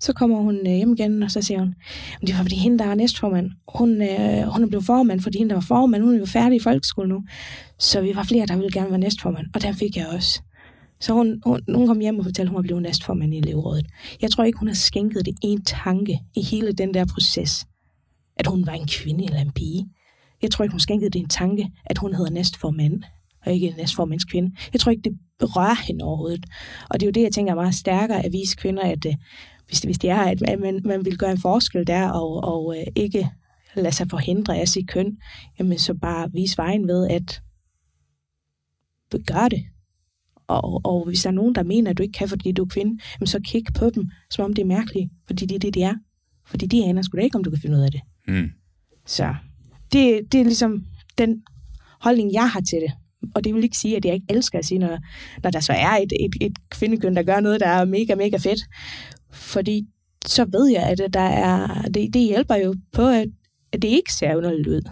så 0.00 0.12
kommer 0.12 0.36
hun 0.36 0.56
øh, 0.56 0.72
hjem 0.72 0.92
igen, 0.92 1.22
og 1.22 1.30
så 1.30 1.42
siger 1.42 1.58
hun, 1.60 1.74
"Men 2.20 2.26
det 2.26 2.36
var 2.36 2.42
fordi 2.42 2.56
hende, 2.56 2.78
der 2.78 2.84
er 2.84 2.94
næstformand, 2.94 3.50
hun, 3.74 4.02
øh, 4.02 4.42
hun 4.42 4.62
er 4.62 4.66
blevet 4.68 4.84
formand, 4.86 5.20
fordi 5.20 5.38
hende, 5.38 5.50
der 5.50 5.56
var 5.56 5.66
formand, 5.68 6.02
hun 6.02 6.14
er 6.14 6.18
jo 6.18 6.26
færdig 6.26 6.56
i 6.56 6.60
folkeskole 6.60 7.08
nu. 7.08 7.24
Så 7.78 8.00
vi 8.00 8.12
var 8.16 8.22
flere, 8.22 8.46
der 8.46 8.56
ville 8.56 8.72
gerne 8.72 8.90
være 8.90 8.98
næstformand, 8.98 9.46
og 9.54 9.62
den 9.62 9.74
fik 9.74 9.96
jeg 9.96 10.06
også. 10.06 10.42
Så 11.00 11.12
hun, 11.12 11.40
hun, 11.46 11.60
hun 11.74 11.86
kom 11.86 12.00
hjem 12.00 12.18
og 12.18 12.24
fortalte, 12.24 12.42
at 12.42 12.48
hun 12.48 12.56
var 12.56 12.62
blevet 12.62 12.82
næstformand 12.82 13.34
i 13.34 13.38
elevrådet. 13.38 13.86
Jeg 14.22 14.30
tror 14.30 14.44
ikke, 14.44 14.58
hun 14.58 14.68
har 14.68 14.74
skænket 14.74 15.26
det 15.26 15.34
en 15.42 15.62
tanke 15.64 16.20
i 16.36 16.42
hele 16.42 16.72
den 16.72 16.94
der 16.94 17.04
proces, 17.04 17.66
at 18.36 18.46
hun 18.46 18.66
var 18.66 18.72
en 18.72 18.86
kvinde 18.86 19.24
eller 19.24 19.40
en 19.40 19.52
pige. 19.52 19.88
Jeg 20.42 20.50
tror 20.50 20.62
ikke, 20.62 20.72
hun 20.72 20.80
skænkede 20.80 21.10
det 21.10 21.18
en 21.20 21.28
tanke, 21.28 21.70
at 21.86 21.98
hun 21.98 22.14
hedder 22.14 22.30
næstformand. 22.30 23.02
Og 23.48 23.54
ikke 23.54 23.74
næstformands 23.76 24.24
kvinde. 24.24 24.56
Jeg 24.72 24.80
tror 24.80 24.90
ikke, 24.90 25.02
det 25.02 25.18
berører 25.38 25.86
hende 25.86 26.04
overhovedet. 26.04 26.46
Og 26.90 27.00
det 27.00 27.06
er 27.06 27.08
jo 27.08 27.12
det, 27.12 27.22
jeg 27.22 27.32
tænker 27.32 27.52
er 27.52 27.56
meget 27.56 27.74
stærkere 27.74 28.24
at 28.24 28.32
vise 28.32 28.56
kvinder, 28.56 28.82
at 28.82 29.06
øh, 29.06 29.14
hvis, 29.66 29.80
det, 29.80 29.88
hvis 29.88 29.98
det 29.98 30.10
er, 30.10 30.18
at 30.18 30.60
man, 30.60 30.80
man 30.84 31.04
vil 31.04 31.18
gøre 31.18 31.30
en 31.30 31.40
forskel 31.40 31.86
der, 31.86 32.10
og, 32.10 32.44
og 32.44 32.76
øh, 32.78 32.86
ikke 32.96 33.30
lade 33.74 33.94
sig 33.94 34.10
forhindre 34.10 34.56
af 34.56 34.68
sit 34.68 34.88
køn, 34.88 35.18
jamen 35.58 35.78
så 35.78 35.94
bare 35.94 36.32
vise 36.32 36.58
vejen 36.58 36.88
ved, 36.88 37.08
at 37.08 37.42
gør 39.26 39.48
det. 39.48 39.64
Og, 40.46 40.80
og 40.84 41.04
hvis 41.04 41.22
der 41.22 41.28
er 41.28 41.34
nogen, 41.34 41.54
der 41.54 41.62
mener, 41.62 41.90
at 41.90 41.98
du 41.98 42.02
ikke 42.02 42.18
kan, 42.18 42.28
fordi 42.28 42.52
du 42.52 42.62
er 42.62 42.68
kvinde, 42.68 43.02
jamen 43.20 43.26
så 43.26 43.40
kig 43.44 43.64
på 43.78 43.90
dem, 43.90 44.10
som 44.30 44.44
om 44.44 44.54
det 44.54 44.62
er 44.62 44.66
mærkeligt, 44.66 45.10
fordi 45.26 45.46
det 45.46 45.54
er 45.54 45.58
det, 45.58 45.74
de 45.74 45.82
er. 45.82 45.94
Fordi 46.46 46.66
de 46.66 46.84
aner 46.84 47.02
sgu 47.02 47.16
da 47.16 47.22
ikke, 47.22 47.36
om 47.36 47.44
du 47.44 47.50
kan 47.50 47.60
finde 47.60 47.76
ud 47.76 47.82
af 47.82 47.90
det. 47.90 48.00
Mm. 48.28 48.50
Så 49.06 49.34
det, 49.92 50.32
det 50.32 50.40
er 50.40 50.44
ligesom 50.44 50.84
den 51.18 51.42
holdning, 52.00 52.32
jeg 52.32 52.50
har 52.50 52.60
til 52.60 52.80
det. 52.80 52.92
Og 53.34 53.44
det 53.44 53.54
vil 53.54 53.64
ikke 53.64 53.76
sige, 53.76 53.96
at 53.96 54.04
jeg 54.04 54.14
ikke 54.14 54.26
elsker 54.28 54.58
at 54.58 54.64
sige, 54.64 54.78
når, 54.78 54.98
når 55.42 55.50
der 55.50 55.60
så 55.60 55.72
er 55.72 55.90
et, 55.90 56.12
et, 56.20 56.34
et 56.40 56.52
kvindekøn, 56.70 57.16
der 57.16 57.22
gør 57.22 57.40
noget, 57.40 57.60
der 57.60 57.68
er 57.68 57.84
mega, 57.84 58.14
mega 58.14 58.36
fedt. 58.36 58.60
Fordi 59.32 59.86
så 60.26 60.44
ved 60.44 60.66
jeg, 60.66 60.82
at 60.82 61.14
der 61.14 61.20
er, 61.20 61.82
det, 61.82 62.14
det 62.14 62.22
hjælper 62.22 62.54
jo 62.54 62.74
på, 62.92 63.08
at, 63.08 63.28
at 63.72 63.82
det 63.82 63.88
ikke 63.88 64.12
ser 64.12 64.36
underligt 64.36 64.68
ud. 64.68 64.90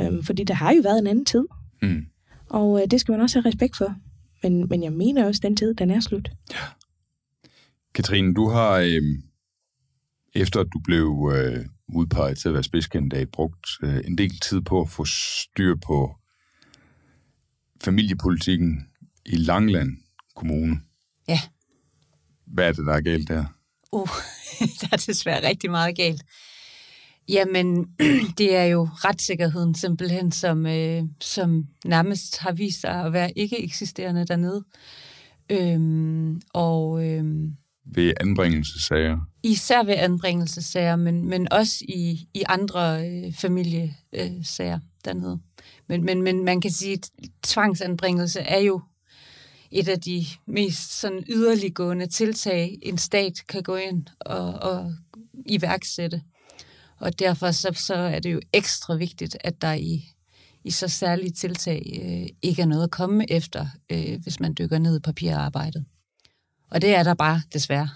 Øhm, 0.00 0.22
fordi 0.22 0.44
der 0.44 0.54
har 0.54 0.72
jo 0.72 0.80
været 0.84 0.98
en 0.98 1.06
anden 1.06 1.24
tid. 1.24 1.44
Mm. 1.82 2.06
Og 2.48 2.82
øh, 2.82 2.86
det 2.90 3.00
skal 3.00 3.12
man 3.12 3.20
også 3.20 3.40
have 3.40 3.48
respekt 3.48 3.76
for. 3.76 3.94
Men, 4.42 4.68
men 4.68 4.82
jeg 4.82 4.92
mener 4.92 5.26
også, 5.26 5.38
at 5.38 5.42
den 5.42 5.56
tid, 5.56 5.74
den 5.74 5.90
er 5.90 6.00
slut. 6.00 6.30
Katrine, 7.94 8.34
du 8.34 8.48
har, 8.48 8.78
øh, 8.78 9.02
efter 10.34 10.62
du 10.62 10.80
blev 10.84 11.32
øh, 11.34 11.64
udpeget 11.94 12.38
til 12.38 12.48
at 12.48 12.54
være 12.54 12.62
spidskandidat, 12.62 13.28
brugt 13.28 13.66
øh, 13.82 14.00
en 14.04 14.18
del 14.18 14.40
tid 14.40 14.60
på 14.60 14.80
at 14.80 14.90
få 14.90 15.04
styr 15.04 15.74
på 15.86 16.16
familiepolitikken 17.84 18.86
i 19.26 19.36
Langland 19.36 19.96
Kommune. 20.36 20.80
Ja. 21.28 21.40
Hvad 22.46 22.68
er 22.68 22.72
det, 22.72 22.86
der 22.86 22.92
er 22.92 23.00
galt 23.00 23.28
der? 23.28 23.44
Uh, 23.92 24.08
der 24.80 24.88
er 24.92 25.02
desværre 25.06 25.48
rigtig 25.48 25.70
meget 25.70 25.96
galt. 25.96 26.22
Jamen, 27.28 27.86
det 28.38 28.56
er 28.56 28.64
jo 28.64 28.88
retssikkerheden 28.92 29.74
simpelthen, 29.74 30.32
som, 30.32 30.66
øh, 30.66 31.02
som 31.20 31.66
nærmest 31.84 32.38
har 32.38 32.52
vist 32.52 32.80
sig 32.80 33.04
at 33.04 33.12
være 33.12 33.38
ikke 33.38 33.64
eksisterende 33.64 34.26
dernede. 34.26 34.64
Øhm, 35.50 36.40
og 36.54 37.06
øhm, 37.06 37.56
Ved 37.84 38.12
anbringelsessager? 38.20 39.18
især 39.42 39.82
ved 39.82 39.94
anbringelsesager, 39.96 40.96
men, 40.96 41.28
men 41.28 41.52
også 41.52 41.84
i, 41.88 42.28
i 42.34 42.42
andre 42.48 43.08
øh, 43.08 43.32
familiesager 43.34 44.78
dernede. 45.04 45.40
Men, 45.88 46.04
men, 46.04 46.22
men 46.22 46.44
man 46.44 46.60
kan 46.60 46.70
sige, 46.70 46.92
at 46.92 47.10
tvangsanbringelse 47.42 48.40
er 48.40 48.58
jo 48.58 48.80
et 49.70 49.88
af 49.88 50.00
de 50.00 50.26
mest 50.46 51.00
sådan 51.00 51.24
yderliggående 51.28 52.06
tiltag, 52.06 52.78
en 52.82 52.98
stat 52.98 53.42
kan 53.48 53.62
gå 53.62 53.76
ind 53.76 54.06
og, 54.20 54.54
og 54.54 54.94
iværksætte. 55.46 56.22
Og 56.98 57.18
derfor 57.18 57.50
så, 57.50 57.72
så 57.74 57.94
er 57.94 58.18
det 58.18 58.32
jo 58.32 58.40
ekstra 58.52 58.94
vigtigt, 58.94 59.36
at 59.40 59.62
der 59.62 59.72
i, 59.72 60.04
i 60.64 60.70
så 60.70 60.88
særlige 60.88 61.30
tiltag 61.30 62.00
øh, 62.02 62.28
ikke 62.42 62.62
er 62.62 62.66
noget 62.66 62.84
at 62.84 62.90
komme 62.90 63.32
efter, 63.32 63.66
øh, 63.90 64.22
hvis 64.22 64.40
man 64.40 64.54
dykker 64.58 64.78
ned 64.78 64.96
i 64.96 65.00
papirarbejdet. 65.00 65.84
Og 66.70 66.82
det 66.82 66.94
er 66.94 67.02
der 67.02 67.14
bare, 67.14 67.42
desværre. 67.52 67.88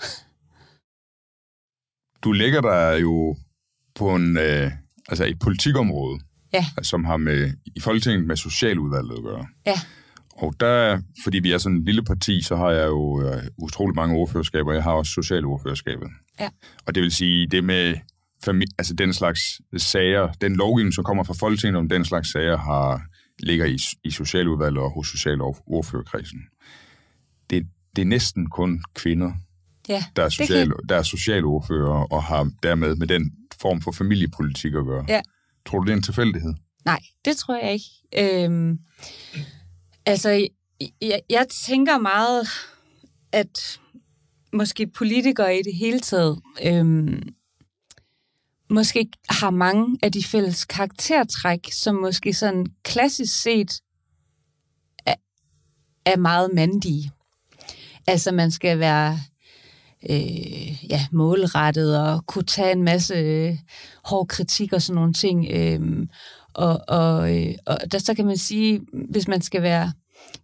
Du 2.24 2.32
ligger 2.32 2.60
der 2.60 2.92
jo 2.92 3.36
på 3.94 4.14
en, 4.14 4.36
øh, 4.36 4.72
altså 5.08 5.24
et 5.24 5.38
politikområde, 5.38 6.20
Ja. 6.52 6.64
som 6.82 7.04
har 7.04 7.16
med, 7.16 7.50
i 7.76 7.80
Folketinget 7.80 8.26
med 8.26 8.36
socialudvalget 8.36 9.16
at 9.16 9.22
gøre. 9.22 9.46
Ja. 9.66 9.74
Og 10.36 10.54
der, 10.60 11.00
fordi 11.24 11.38
vi 11.38 11.52
er 11.52 11.58
sådan 11.58 11.78
et 11.78 11.84
lille 11.84 12.02
parti, 12.04 12.42
så 12.42 12.56
har 12.56 12.70
jeg 12.70 12.86
jo 12.86 13.22
øh, 13.22 13.42
utrolig 13.58 13.94
mange 13.96 14.14
ordførerskaber. 14.16 14.72
Jeg 14.72 14.82
har 14.82 14.92
også 14.92 15.12
socialordførerskabet. 15.12 16.08
Ja. 16.40 16.48
Og 16.86 16.94
det 16.94 17.02
vil 17.02 17.12
sige, 17.12 17.46
det 17.46 17.64
med 17.64 17.94
fami- 18.48 18.74
altså 18.78 18.94
den 18.94 19.12
slags 19.14 19.40
sager, 19.76 20.32
den 20.32 20.56
lovgivning, 20.56 20.94
som 20.94 21.04
kommer 21.04 21.24
fra 21.24 21.34
Folketinget 21.40 21.78
om 21.78 21.88
den 21.88 22.04
slags 22.04 22.32
sager, 22.32 22.56
har, 22.58 23.02
ligger 23.38 23.66
i, 23.66 23.78
i 24.04 24.10
socialudvalget 24.10 24.82
og 24.82 24.90
hos 24.94 25.08
socialordførerkredsen. 25.08 26.40
Det, 27.50 27.66
det 27.96 28.02
er 28.02 28.06
næsten 28.06 28.50
kun 28.50 28.82
kvinder, 28.94 29.32
Ja, 29.88 30.04
der 30.16 30.22
er, 30.24 30.28
det 30.28 30.36
kan- 30.38 30.46
social, 30.46 30.72
der 30.88 30.96
er 30.96 31.02
socialordfører 31.02 32.12
og 32.12 32.22
har 32.22 32.50
dermed 32.62 32.96
med 32.96 33.06
den 33.06 33.32
form 33.60 33.80
for 33.80 33.92
familiepolitik 33.92 34.74
at 34.74 34.84
gøre. 34.84 35.04
Ja. 35.08 35.20
Tror 35.66 35.78
du, 35.78 35.84
det 35.84 35.92
er 35.92 35.96
en 35.96 36.02
tilfældighed? 36.02 36.54
Nej, 36.84 37.00
det 37.24 37.36
tror 37.36 37.56
jeg 37.56 37.72
ikke. 37.72 38.44
Øhm, 38.44 38.78
altså, 40.06 40.48
jeg, 41.00 41.20
jeg 41.30 41.46
tænker 41.48 41.98
meget, 41.98 42.48
at 43.32 43.80
måske 44.52 44.86
politikere 44.86 45.58
i 45.58 45.62
det 45.62 45.74
hele 45.74 46.00
taget 46.00 46.40
øhm, 46.64 47.22
måske 48.70 49.08
har 49.28 49.50
mange 49.50 49.98
af 50.02 50.12
de 50.12 50.24
fælles 50.24 50.64
karaktertræk, 50.64 51.72
som 51.72 51.94
måske 51.94 52.34
sådan 52.34 52.66
klassisk 52.82 53.42
set 53.42 53.80
er, 55.06 55.14
er 56.04 56.16
meget 56.16 56.50
mandige. 56.54 57.10
Altså, 58.06 58.32
man 58.32 58.50
skal 58.50 58.78
være 58.78 59.20
øh, 60.10 60.84
ja, 60.90 61.06
målrettet 61.12 62.00
og 62.00 62.26
kunne 62.26 62.44
tage 62.44 62.72
en 62.72 62.82
masse 62.82 63.14
øh, 63.14 63.56
hård 64.04 64.28
kritik 64.28 64.72
og 64.72 64.82
sådan 64.82 64.94
nogle 64.94 65.12
ting. 65.12 65.46
Øh, 65.50 66.06
og, 66.54 66.80
og, 66.88 67.36
øh, 67.36 67.54
og 67.66 67.78
der 67.92 67.98
så 67.98 68.14
kan 68.14 68.26
man 68.26 68.36
sige, 68.36 68.80
hvis 69.10 69.28
man 69.28 69.40
skal 69.40 69.62
være 69.62 69.92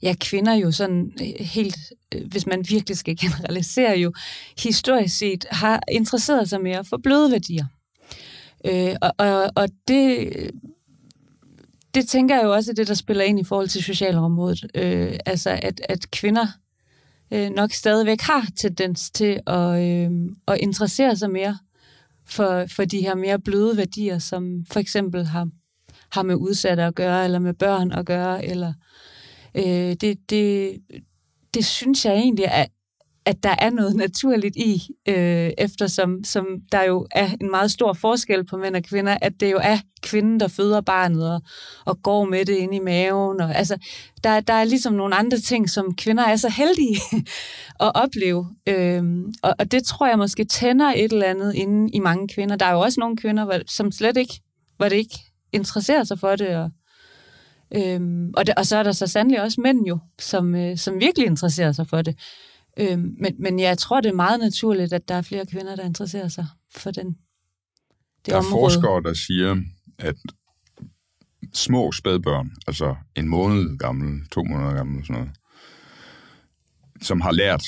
ja, 0.02 0.14
kvinder 0.20 0.54
jo 0.54 0.72
sådan 0.72 1.12
øh, 1.20 1.46
helt, 1.46 1.78
øh, 2.14 2.26
hvis 2.26 2.46
man 2.46 2.64
virkelig 2.68 2.96
skal 2.96 3.16
generalisere 3.24 3.98
jo, 3.98 4.12
historisk 4.58 5.18
set 5.18 5.46
har 5.50 5.80
interesseret 5.92 6.48
sig 6.48 6.60
mere 6.60 6.84
for 6.84 6.96
bløde 6.96 7.30
værdier. 7.30 7.64
Øh, 8.64 8.94
og, 9.00 9.12
og, 9.18 9.50
og 9.54 9.68
det, 9.88 10.30
det 11.94 12.08
tænker 12.08 12.34
jeg 12.34 12.44
jo 12.44 12.52
også 12.52 12.70
er 12.70 12.74
det, 12.74 12.88
der 12.88 12.94
spiller 12.94 13.24
ind 13.24 13.40
i 13.40 13.44
forhold 13.44 13.68
til 13.68 13.82
socialområdet. 13.82 14.66
Øh, 14.74 15.18
altså, 15.26 15.58
at, 15.62 15.80
at 15.88 16.10
kvinder 16.10 16.46
øh, 17.30 17.50
nok 17.50 17.72
stadigvæk 17.72 18.20
har 18.20 18.46
tendens 18.56 19.10
til 19.10 19.40
at, 19.46 19.82
øh, 19.82 20.10
at 20.48 20.58
interessere 20.60 21.16
sig 21.16 21.30
mere 21.30 21.58
for, 22.24 22.66
for 22.66 22.84
de 22.84 23.00
her 23.00 23.14
mere 23.14 23.38
bløde 23.38 23.76
værdier, 23.76 24.18
som 24.18 24.64
for 24.70 24.80
eksempel 24.80 25.26
har, 25.26 25.48
har 26.12 26.22
med 26.22 26.34
udsatte 26.34 26.82
at 26.82 26.94
gøre, 26.94 27.24
eller 27.24 27.38
med 27.38 27.54
børn 27.54 27.92
at 27.92 28.06
gøre, 28.06 28.44
eller 28.44 28.72
øh, 29.54 29.94
det, 30.00 30.30
det, 30.30 30.78
det 31.54 31.64
synes 31.64 32.04
jeg 32.04 32.14
egentlig 32.14 32.44
er, 32.48 32.66
at 33.28 33.42
der 33.42 33.54
er 33.58 33.70
noget 33.70 33.96
naturligt 33.96 34.56
i, 34.56 34.82
øh, 35.08 35.50
eftersom 35.58 36.24
som 36.24 36.46
der 36.72 36.82
jo 36.82 37.06
er 37.10 37.28
en 37.40 37.50
meget 37.50 37.70
stor 37.70 37.92
forskel 37.92 38.44
på 38.44 38.56
mænd 38.56 38.76
og 38.76 38.82
kvinder, 38.82 39.16
at 39.22 39.32
det 39.40 39.52
jo 39.52 39.58
er 39.62 39.78
kvinden, 40.02 40.40
der 40.40 40.48
føder 40.48 40.80
barnet 40.80 41.34
og, 41.34 41.40
og 41.84 42.02
går 42.02 42.24
med 42.24 42.44
det 42.44 42.56
ind 42.56 42.74
i 42.74 42.78
maven. 42.78 43.40
Og, 43.40 43.54
altså, 43.54 43.76
der, 44.24 44.40
der 44.40 44.52
er 44.52 44.64
ligesom 44.64 44.92
nogle 44.92 45.14
andre 45.14 45.38
ting, 45.38 45.70
som 45.70 45.94
kvinder 45.94 46.24
er 46.24 46.36
så 46.36 46.48
heldige 46.48 47.00
at 47.86 47.92
opleve. 47.94 48.46
Øhm, 48.68 49.32
og, 49.42 49.54
og 49.58 49.72
det 49.72 49.84
tror 49.84 50.08
jeg 50.08 50.18
måske 50.18 50.44
tænder 50.44 50.92
et 50.96 51.12
eller 51.12 51.26
andet 51.26 51.54
inde 51.54 51.90
i 51.94 51.98
mange 51.98 52.28
kvinder. 52.28 52.56
Der 52.56 52.66
er 52.66 52.72
jo 52.72 52.80
også 52.80 53.00
nogle 53.00 53.16
kvinder, 53.16 53.62
som 53.66 53.92
slet 53.92 54.16
ikke, 54.16 54.40
hvor 54.76 54.88
det 54.88 54.96
ikke 54.96 55.18
interesserer 55.52 56.04
sig 56.04 56.18
for 56.18 56.36
det. 56.36 56.56
Og, 56.56 56.70
øhm, 57.76 58.32
og, 58.36 58.46
det, 58.46 58.54
og 58.54 58.66
så 58.66 58.76
er 58.76 58.82
der 58.82 58.92
så 58.92 59.06
sandelig 59.06 59.42
også 59.42 59.60
mænd 59.60 59.86
jo, 59.86 59.98
som, 60.18 60.54
øh, 60.54 60.78
som 60.78 61.00
virkelig 61.00 61.26
interesserer 61.26 61.72
sig 61.72 61.88
for 61.88 62.02
det. 62.02 62.16
Øhm, 62.80 63.14
men, 63.20 63.34
men 63.38 63.58
jeg 63.60 63.78
tror, 63.78 64.00
det 64.00 64.08
er 64.08 64.14
meget 64.14 64.40
naturligt, 64.40 64.92
at 64.92 65.08
der 65.08 65.14
er 65.14 65.22
flere 65.22 65.46
kvinder, 65.46 65.76
der 65.76 65.84
interesserer 65.84 66.28
sig 66.28 66.46
for 66.76 66.90
den. 66.90 67.06
Det 67.06 67.16
Der 68.26 68.32
er 68.32 68.38
område. 68.38 68.50
forskere, 68.50 69.02
der 69.02 69.14
siger, 69.14 69.62
at 69.98 70.16
små 71.54 71.92
spædbørn, 71.92 72.50
altså 72.66 72.96
en 73.16 73.28
måned 73.28 73.78
gammel, 73.78 74.28
to 74.32 74.44
måneder 74.44 74.74
gammel, 74.74 75.06
sådan 75.06 75.16
noget, 75.22 75.30
som 77.02 77.20
har 77.20 77.32
lært 77.32 77.62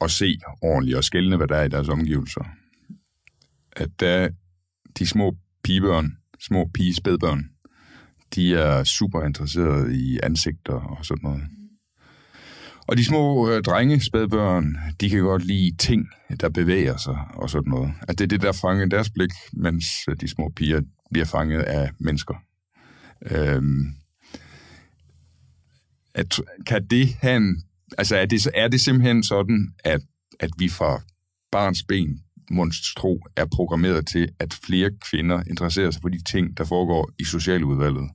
at 0.00 0.10
se 0.10 0.38
ordentligt 0.62 0.96
og 0.96 1.04
skælne, 1.04 1.36
hvad 1.36 1.48
der 1.48 1.56
er 1.56 1.64
i 1.64 1.68
deres 1.68 1.88
omgivelser, 1.88 2.44
at 3.72 3.88
der, 4.00 4.28
de 4.98 5.06
små 5.06 5.36
pigebørn, 5.64 6.16
små 6.40 6.70
pige 6.74 6.94
spædbørn, 6.94 7.50
de 8.34 8.54
er 8.54 8.84
super 8.84 9.22
interesserede 9.22 9.96
i 9.96 10.18
ansigter 10.22 10.74
og 10.74 11.04
sådan 11.04 11.22
noget. 11.22 11.42
Og 12.90 12.96
de 12.96 13.04
små 13.04 13.50
øh, 13.50 13.62
drenge, 13.62 14.00
spædbørn, 14.00 14.76
de 15.00 15.10
kan 15.10 15.20
godt 15.20 15.44
lide 15.44 15.76
ting, 15.76 16.08
der 16.40 16.48
bevæger 16.48 16.96
sig 16.96 17.18
og 17.34 17.50
sådan 17.50 17.70
noget. 17.70 17.92
At 18.08 18.18
det 18.18 18.24
er 18.24 18.28
det, 18.28 18.42
der 18.42 18.52
fanger 18.52 18.86
deres 18.86 19.10
blik, 19.10 19.30
mens 19.52 19.84
øh, 20.08 20.16
de 20.20 20.28
små 20.28 20.52
piger 20.56 20.80
bliver 21.10 21.26
fanget 21.26 21.62
af 21.62 21.90
mennesker. 21.98 22.34
Øhm, 23.30 23.86
at, 26.14 26.40
kan 26.66 26.86
det 26.86 27.08
have 27.20 27.36
en, 27.36 27.62
altså 27.98 28.16
er 28.16 28.26
det, 28.26 28.46
er 28.54 28.68
det 28.68 28.80
simpelthen 28.80 29.22
sådan, 29.22 29.74
at, 29.84 30.00
at 30.40 30.50
vi 30.58 30.68
fra 30.68 31.02
barns 31.52 31.82
ben, 31.82 32.20
tro, 32.96 33.22
er 33.36 33.44
programmeret 33.44 34.06
til, 34.06 34.28
at 34.38 34.54
flere 34.66 34.90
kvinder 35.10 35.42
interesserer 35.50 35.90
sig 35.90 36.02
for 36.02 36.08
de 36.08 36.24
ting, 36.24 36.56
der 36.56 36.64
foregår 36.64 37.10
i 37.18 37.24
socialudvalget? 37.24 38.10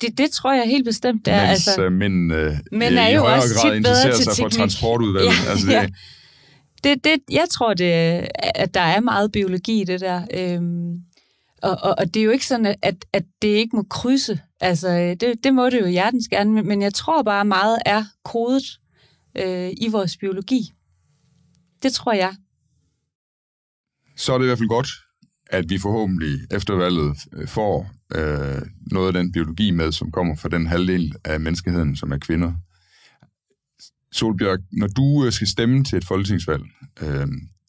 Det, 0.00 0.18
det 0.18 0.30
tror 0.30 0.52
jeg 0.52 0.64
helt 0.66 0.84
bestemt, 0.84 1.26
det 1.26 1.34
er. 1.34 1.46
Mens 1.46 1.68
altså, 1.68 1.82
øh, 1.84 1.92
mænd, 1.92 2.32
øh, 2.32 2.52
mænd 2.72 2.94
i 2.94 2.98
er 2.98 3.08
jo 3.08 3.20
højere 3.20 3.36
også 3.36 3.54
grad 3.62 3.76
interesserer 3.76 4.14
sig 4.14 4.24
for 4.24 4.32
teknik. 4.34 4.52
transportudvalget. 4.58 5.32
Ja, 5.44 5.50
altså, 5.50 5.66
det, 5.66 5.72
ja. 5.72 5.88
det, 6.84 7.04
det, 7.04 7.20
jeg 7.30 7.46
tror, 7.50 7.74
det, 7.74 7.84
at 8.54 8.74
der 8.74 8.80
er 8.80 9.00
meget 9.00 9.32
biologi 9.32 9.80
i 9.80 9.84
det 9.84 10.00
der. 10.00 10.26
Øhm, 10.34 10.94
og, 11.62 11.78
og, 11.82 11.94
og 11.98 12.14
det 12.14 12.20
er 12.20 12.24
jo 12.24 12.30
ikke 12.30 12.46
sådan, 12.46 12.74
at, 12.82 13.04
at 13.12 13.24
det 13.42 13.48
ikke 13.48 13.76
må 13.76 13.82
krydse. 13.90 14.40
Altså, 14.60 15.16
det, 15.20 15.34
det 15.44 15.54
må 15.54 15.70
det 15.70 15.80
jo 15.80 15.86
hjertens 15.86 16.28
gerne, 16.28 16.52
men- 16.52 16.68
men 16.68 16.82
jeg 16.82 16.94
tror 16.94 17.22
bare, 17.22 17.44
meget 17.44 17.78
er 17.86 18.04
kodet 18.24 18.80
øh, 19.38 19.70
i 19.80 19.88
vores 19.90 20.16
biologi. 20.16 20.72
Det 21.82 21.92
tror 21.92 22.12
jeg. 22.12 22.34
så 24.16 24.32
er 24.34 24.38
det 24.38 24.44
i 24.44 24.46
hvert 24.46 24.58
fald 24.58 24.68
godt, 24.68 24.88
at 25.50 25.64
vi 25.68 25.78
forhåbentlig 25.78 26.40
efter 26.50 26.74
valget 26.74 27.16
øh, 27.32 27.48
får 27.48 27.90
øh, 28.14 28.62
noget 28.92 29.06
af 29.06 29.12
den 29.12 29.32
biologi 29.32 29.70
med, 29.70 29.92
som 29.92 30.10
kommer 30.10 30.36
fra 30.36 30.48
den 30.48 30.66
halvdel 30.66 31.14
af 31.24 31.40
menneskeheden, 31.40 31.96
som 31.96 32.12
er 32.12 32.18
kvinder. 32.18 32.52
Solbjørg, 34.12 34.58
når 34.72 34.86
du 34.86 35.24
øh, 35.26 35.32
skal 35.32 35.46
stemme 35.46 35.84
til 35.84 35.98
et 35.98 36.04
folketingsvalg, 36.04 36.62
øh, 37.02 37.26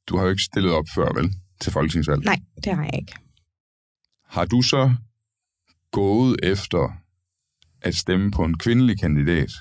du 0.07 0.17
har 0.17 0.23
jo 0.23 0.29
ikke 0.29 0.43
stillet 0.43 0.73
op 0.73 0.85
før, 0.95 1.13
vel, 1.21 1.33
til 1.61 1.71
folketingsvalg. 1.71 2.23
Nej, 2.23 2.39
det 2.63 2.73
har 2.75 2.83
jeg 2.83 2.95
ikke. 2.99 3.13
Har 4.27 4.45
du 4.45 4.61
så 4.61 4.95
gået 5.91 6.35
efter 6.43 6.93
at 7.81 7.95
stemme 7.95 8.31
på 8.31 8.43
en 8.43 8.57
kvindelig 8.57 8.99
kandidat, 8.99 9.51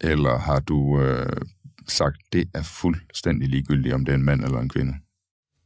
eller 0.00 0.38
har 0.38 0.60
du 0.60 1.00
øh, 1.00 1.40
sagt, 1.88 2.16
det 2.32 2.50
er 2.54 2.62
fuldstændig 2.62 3.48
ligegyldigt, 3.48 3.94
om 3.94 4.04
det 4.04 4.12
er 4.12 4.16
en 4.16 4.24
mand 4.24 4.44
eller 4.44 4.60
en 4.60 4.68
kvinde? 4.68 4.94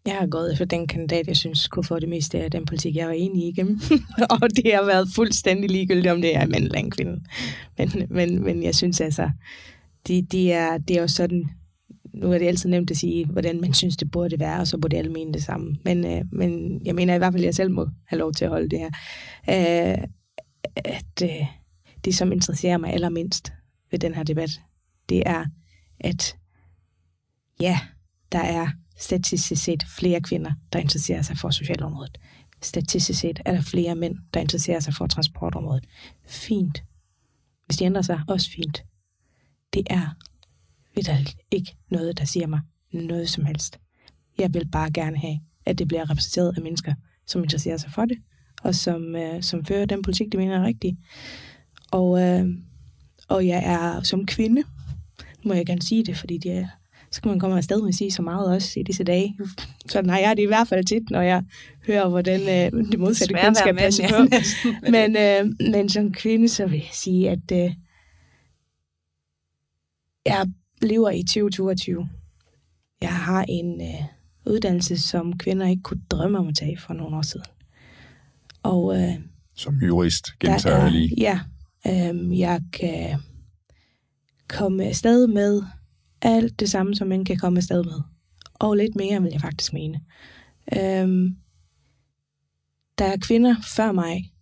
Jeg 0.07 0.15
har 0.15 0.27
gået 0.27 0.53
efter 0.53 0.65
den 0.65 0.87
kandidat, 0.87 1.27
jeg 1.27 1.37
synes 1.37 1.69
kunne 1.69 1.85
få 1.85 1.99
det 1.99 2.09
meste 2.09 2.39
af 2.39 2.51
den 2.51 2.65
politik, 2.65 2.97
jeg 2.97 3.07
var 3.07 3.13
enig 3.13 3.45
i 3.45 3.49
igennem. 3.49 3.81
og 4.43 4.57
det 4.57 4.75
har 4.75 4.85
været 4.85 5.09
fuldstændig 5.15 5.71
ligegyldigt, 5.71 6.13
om 6.13 6.23
det 6.23 6.37
er 6.37 6.43
en 6.43 6.51
mand 6.51 6.65
eller 6.65 6.79
en 6.79 6.91
kvinde. 6.91 7.21
Men, 7.79 8.07
men, 8.11 8.45
men 8.45 8.63
jeg 8.63 8.75
synes 8.75 9.01
altså, 9.01 9.31
de, 10.09 10.23
de 10.23 10.53
er, 10.53 10.79
det 10.79 10.97
er 10.97 11.01
jo 11.01 11.09
sådan, 11.09 11.51
nu 12.15 12.33
er 12.33 12.39
det 12.39 12.47
altid 12.47 12.69
nemt 12.69 12.91
at 12.91 12.97
sige, 12.97 13.27
hvordan 13.27 13.61
man 13.61 13.75
synes, 13.75 13.97
det 13.97 14.11
burde 14.11 14.41
være, 14.41 14.61
og 14.61 14.67
så 14.67 14.79
burde 14.79 14.97
alle 14.97 15.13
mene 15.13 15.33
det 15.33 15.43
samme. 15.43 15.77
Men, 15.85 16.07
øh, 16.07 16.25
men 16.33 16.81
jeg 16.85 16.95
mener 16.95 17.15
i 17.15 17.19
hvert 17.19 17.33
fald, 17.33 17.43
at 17.43 17.47
jeg 17.47 17.55
selv 17.55 17.71
må 17.71 17.89
have 18.07 18.19
lov 18.19 18.33
til 18.33 18.45
at 18.45 18.51
holde 18.51 18.69
det 18.69 18.79
her. 18.79 18.91
Øh, 19.49 20.05
at 20.77 21.23
øh, 21.23 21.47
det, 22.05 22.15
som 22.15 22.33
interesserer 22.33 22.79
mig 22.79 22.93
allermindst 22.93 23.53
ved 23.91 23.99
den 23.99 24.15
her 24.15 24.23
debat, 24.23 24.61
det 25.09 25.23
er, 25.27 25.45
at 26.01 26.37
ja, 27.61 27.79
der 28.33 28.39
er 28.39 28.69
statistisk 29.01 29.63
set 29.65 29.85
flere 29.99 30.21
kvinder, 30.21 30.53
der 30.73 30.79
interesserer 30.79 31.23
sig 31.23 31.39
for 31.39 31.51
socialområdet. 31.51 32.19
Statistisk 32.63 33.21
set 33.21 33.41
er 33.45 33.53
der 33.53 33.61
flere 33.61 33.95
mænd, 33.95 34.19
der 34.35 34.41
interesserer 34.41 34.81
sig 34.81 34.95
for 34.95 35.07
transportområdet. 35.07 35.85
Fint. 36.27 36.85
Hvis 37.67 37.77
de 37.77 37.85
ændrer 37.85 38.03
sig, 38.03 38.21
også 38.29 38.51
fint. 38.51 38.85
Det 39.75 39.87
er 39.91 40.17
vidderligt 40.95 41.37
ikke 41.51 41.77
noget, 41.91 42.19
der 42.19 42.25
siger 42.25 42.47
mig 42.47 42.61
noget 42.93 43.31
som 43.31 43.45
helst. 43.45 43.79
Jeg 44.39 44.55
vil 44.55 44.69
bare 44.69 44.91
gerne 44.91 45.19
have, 45.19 45.41
at 45.67 45.79
det 45.79 45.89
bliver 45.89 46.11
repræsenteret 46.11 46.57
af 46.57 46.63
mennesker, 46.63 46.95
som 47.27 47.43
interesserer 47.43 47.77
sig 47.77 47.91
for 47.91 48.05
det, 48.05 48.19
og 48.63 48.75
som, 48.75 49.17
øh, 49.17 49.43
som 49.43 49.65
fører 49.65 49.87
den 49.87 50.03
politik, 50.03 50.33
de 50.33 50.37
mener 50.37 50.59
er 50.59 50.65
rigtig. 50.65 50.99
Og, 51.91 52.23
øh, 52.23 52.49
og 53.29 53.47
jeg 53.47 53.63
er 53.65 54.03
som 54.03 54.27
kvinde, 54.27 54.63
nu 55.43 55.49
må 55.49 55.55
jeg 55.55 55.67
gerne 55.67 55.83
sige 55.83 56.05
det, 56.05 56.17
fordi 56.17 56.39
det 56.39 56.53
er, 56.53 56.69
så 57.13 57.23
kan 57.23 57.31
man 57.31 57.39
komme 57.39 57.57
afsted 57.57 57.81
med 57.81 57.89
at 57.89 57.95
sige 57.95 58.11
så 58.11 58.23
meget 58.23 58.55
også 58.55 58.81
i 58.81 58.83
disse 58.83 59.05
dage. 59.05 59.37
Sådan 59.89 60.11
har 60.11 60.19
jeg 60.19 60.37
det 60.37 60.43
i 60.43 60.47
hvert 60.47 60.69
fald 60.69 60.85
tit, 60.85 61.11
når 61.11 61.21
jeg 61.21 61.45
hører, 61.87 62.09
hvordan 62.09 62.41
øh, 62.41 62.85
det 62.91 63.01
modsatte 63.01 63.35
køn 63.35 63.55
skal 63.55 63.77
passe 63.77 64.03
på. 64.03 64.17
ja. 64.33 64.91
Men, 64.91 65.17
øh, 65.17 65.71
men 65.73 65.89
som 65.89 66.13
kvinde, 66.13 66.49
så 66.49 66.67
vil 66.67 66.79
jeg 66.79 66.91
sige, 66.93 67.31
at 67.31 67.53
øh, 67.53 67.75
jeg 70.27 70.47
lever 70.83 71.11
i 71.11 71.23
2022. 71.23 72.09
Jeg 73.01 73.15
har 73.15 73.45
en 73.49 73.81
øh, 73.81 74.05
uddannelse, 74.47 74.99
som 74.99 75.39
kvinder 75.39 75.67
ikke 75.67 75.83
kunne 75.83 76.03
drømme 76.11 76.39
om 76.39 76.49
at 76.49 76.57
tage 76.57 76.79
for 76.79 76.95
nogle 76.95 77.17
år 77.17 77.23
siden. 77.23 77.47
Og 78.63 78.97
øh, 78.97 79.15
Som 79.57 79.75
jurist, 79.75 80.39
gentager 80.39 80.83
jeg 80.83 80.93
lige. 80.93 81.15
Ja, 81.19 81.41
øh, 81.87 82.39
jeg 82.39 82.61
kan 82.73 83.19
komme 84.49 84.85
afsted 84.85 85.27
med 85.27 85.63
alt 86.23 86.61
det 86.61 86.71
samme, 86.71 86.95
som 86.95 87.09
man 87.09 87.25
kan 87.25 87.37
komme 87.37 87.57
afsted 87.59 87.85
med. 87.85 88.01
Og 88.55 88.77
lidt 88.77 88.97
mere, 88.97 89.23
vil 89.23 89.33
jeg 89.33 89.41
faktisk 89.41 89.73
mene. 89.73 90.01
Øhm, 90.77 91.37
der 92.99 93.05
er 93.05 93.17
kvinder 93.17 93.55
før 93.77 93.93
mig, 93.93 94.33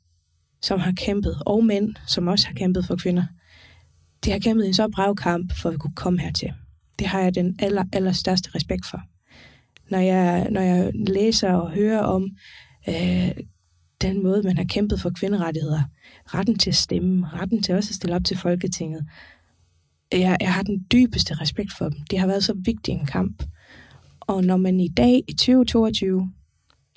som 0.62 0.80
har 0.80 0.92
kæmpet, 0.92 1.42
og 1.46 1.64
mænd, 1.64 1.94
som 2.06 2.26
også 2.26 2.46
har 2.46 2.54
kæmpet 2.54 2.84
for 2.84 2.96
kvinder. 2.96 3.24
De 4.24 4.30
har 4.30 4.38
kæmpet 4.38 4.66
en 4.66 4.74
så 4.74 4.88
brav 4.94 5.16
kamp, 5.16 5.52
for 5.56 5.68
at 5.68 5.72
vi 5.72 5.78
kunne 5.78 5.94
komme 5.94 6.20
hertil. 6.20 6.52
Det 6.98 7.06
har 7.06 7.20
jeg 7.20 7.34
den 7.34 7.56
aller, 7.58 7.84
aller 7.92 8.12
største 8.12 8.50
respekt 8.54 8.86
for. 8.86 9.02
Når 9.90 9.98
jeg, 9.98 10.50
når 10.50 10.60
jeg 10.60 10.92
læser 10.94 11.52
og 11.52 11.70
hører 11.70 12.00
om 12.00 12.30
øh, 12.88 13.30
den 14.00 14.22
måde, 14.22 14.42
man 14.42 14.56
har 14.56 14.64
kæmpet 14.64 15.00
for 15.00 15.10
kvinderettigheder, 15.10 15.82
retten 16.26 16.58
til 16.58 16.70
at 16.70 16.76
stemme, 16.76 17.28
retten 17.28 17.62
til 17.62 17.74
også 17.74 17.90
at 17.90 17.94
stille 17.94 18.16
op 18.16 18.24
til 18.24 18.38
Folketinget, 18.38 19.06
jeg, 20.12 20.36
jeg 20.40 20.54
har 20.54 20.62
den 20.62 20.86
dybeste 20.92 21.34
respekt 21.34 21.72
for 21.78 21.88
dem. 21.88 21.98
Det 22.10 22.18
har 22.18 22.26
været 22.26 22.44
så 22.44 22.54
vigtig 22.64 22.92
en 22.92 23.06
kamp. 23.06 23.42
Og 24.20 24.44
når 24.44 24.56
man 24.56 24.80
i 24.80 24.88
dag, 24.88 25.24
i 25.28 25.32
2022, 25.32 26.32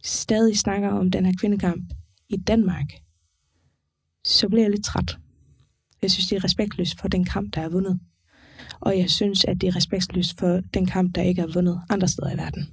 stadig 0.04 0.58
snakker 0.58 0.90
om 0.90 1.12
den 1.12 1.26
her 1.26 1.34
kvindekamp 1.40 1.94
i 2.30 2.38
Danmark, 2.38 2.86
så 4.26 4.50
bliver 4.50 4.64
jeg 4.64 4.72
lidt 4.72 4.86
træt. 4.86 5.18
Jeg 6.02 6.12
synes, 6.12 6.28
det 6.28 6.36
er 6.36 6.44
respektløst 6.44 7.00
for 7.00 7.08
den 7.08 7.26
kamp, 7.26 7.56
der 7.56 7.62
er 7.62 7.70
vundet. 7.70 8.00
Og 8.80 8.98
jeg 8.98 9.10
synes, 9.10 9.46
at 9.46 9.62
det 9.62 9.68
er 9.68 9.76
respektløst 9.76 10.40
for 10.40 10.62
den 10.74 10.86
kamp, 10.86 11.16
der 11.16 11.22
ikke 11.22 11.42
er 11.42 11.54
vundet 11.54 11.82
andre 11.90 12.08
steder 12.08 12.34
i 12.34 12.38
verden. 12.38 12.68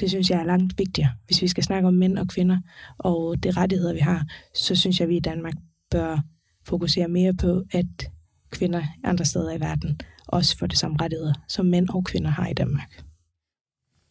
Det 0.00 0.10
synes 0.10 0.30
jeg 0.30 0.40
er 0.40 0.44
langt 0.44 0.78
vigtigere. 0.78 1.10
Hvis 1.26 1.42
vi 1.42 1.48
skal 1.48 1.64
snakke 1.64 1.88
om 1.88 1.94
mænd 1.94 2.18
og 2.18 2.28
kvinder 2.28 2.58
og 2.98 3.42
de 3.42 3.50
rettigheder, 3.50 3.92
vi 3.92 3.98
har, 3.98 4.26
så 4.54 4.74
synes 4.74 5.00
jeg, 5.00 5.04
at 5.04 5.08
vi 5.08 5.16
i 5.16 5.20
Danmark 5.20 5.54
bør 5.90 6.18
fokusere 6.64 7.08
mere 7.08 7.34
på, 7.34 7.64
at 7.72 8.10
kvinder 8.50 8.82
andre 9.04 9.24
steder 9.24 9.52
i 9.52 9.60
verden 9.60 10.00
også 10.28 10.58
får 10.58 10.66
det 10.66 10.78
samme 10.78 10.96
rettigheder, 11.00 11.32
som 11.48 11.66
mænd 11.66 11.88
og 11.88 12.04
kvinder 12.04 12.30
har 12.30 12.46
i 12.46 12.54
Danmark. 12.54 13.02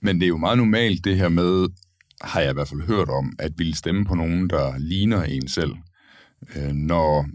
Men 0.01 0.15
det 0.15 0.23
er 0.23 0.27
jo 0.29 0.37
meget 0.37 0.57
normalt 0.57 1.05
det 1.05 1.17
her 1.17 1.29
med, 1.29 1.67
har 2.21 2.41
jeg 2.41 2.49
i 2.49 2.53
hvert 2.53 2.67
fald 2.67 2.81
hørt 2.81 3.09
om, 3.09 3.35
at 3.39 3.51
ville 3.57 3.75
stemme 3.75 4.05
på 4.05 4.15
nogen, 4.15 4.49
der 4.49 4.77
ligner 4.77 5.23
en 5.23 5.47
selv. 5.47 5.73
Øh, 6.55 6.71
når 6.71 7.27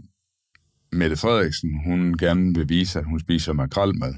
Mette 0.91 1.15
Frederiksen, 1.15 1.83
hun 1.85 2.17
gerne 2.17 2.55
vil 2.55 2.69
vise, 2.69 2.99
at 2.99 3.05
hun 3.05 3.19
spiser 3.19 3.53
makrelmad, 3.53 4.13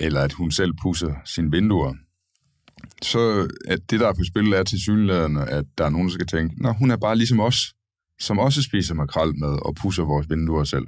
eller 0.00 0.20
at 0.20 0.32
hun 0.32 0.50
selv 0.50 0.72
pusser 0.82 1.14
sine 1.24 1.50
vinduer, 1.50 1.94
så 3.02 3.48
at 3.68 3.90
det, 3.90 4.00
der 4.00 4.08
er 4.08 4.12
på 4.12 4.24
spil, 4.24 4.52
er 4.52 4.62
til 4.62 4.80
synligheden, 4.80 5.36
at 5.36 5.64
der 5.78 5.84
er 5.84 5.90
nogen, 5.90 6.06
der 6.06 6.14
skal 6.14 6.26
tænke, 6.26 6.62
Nå, 6.62 6.72
hun 6.72 6.90
er 6.90 6.96
bare 6.96 7.16
ligesom 7.16 7.40
os, 7.40 7.74
som 8.20 8.38
også 8.38 8.62
spiser 8.62 8.94
makrelmad 8.94 9.66
og 9.66 9.74
pusser 9.74 10.02
vores 10.02 10.30
vinduer 10.30 10.64
selv. 10.64 10.86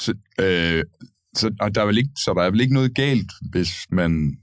Så, 0.00 0.14
øh, 0.40 0.84
så, 1.36 1.50
og 1.60 1.74
der 1.74 1.80
er 1.82 1.86
vel 1.86 1.98
ikke, 1.98 2.10
så 2.16 2.34
der 2.36 2.42
er 2.42 2.50
vel 2.50 2.60
ikke 2.60 2.74
noget 2.74 2.94
galt, 2.94 3.32
hvis 3.50 3.70
man 3.90 4.38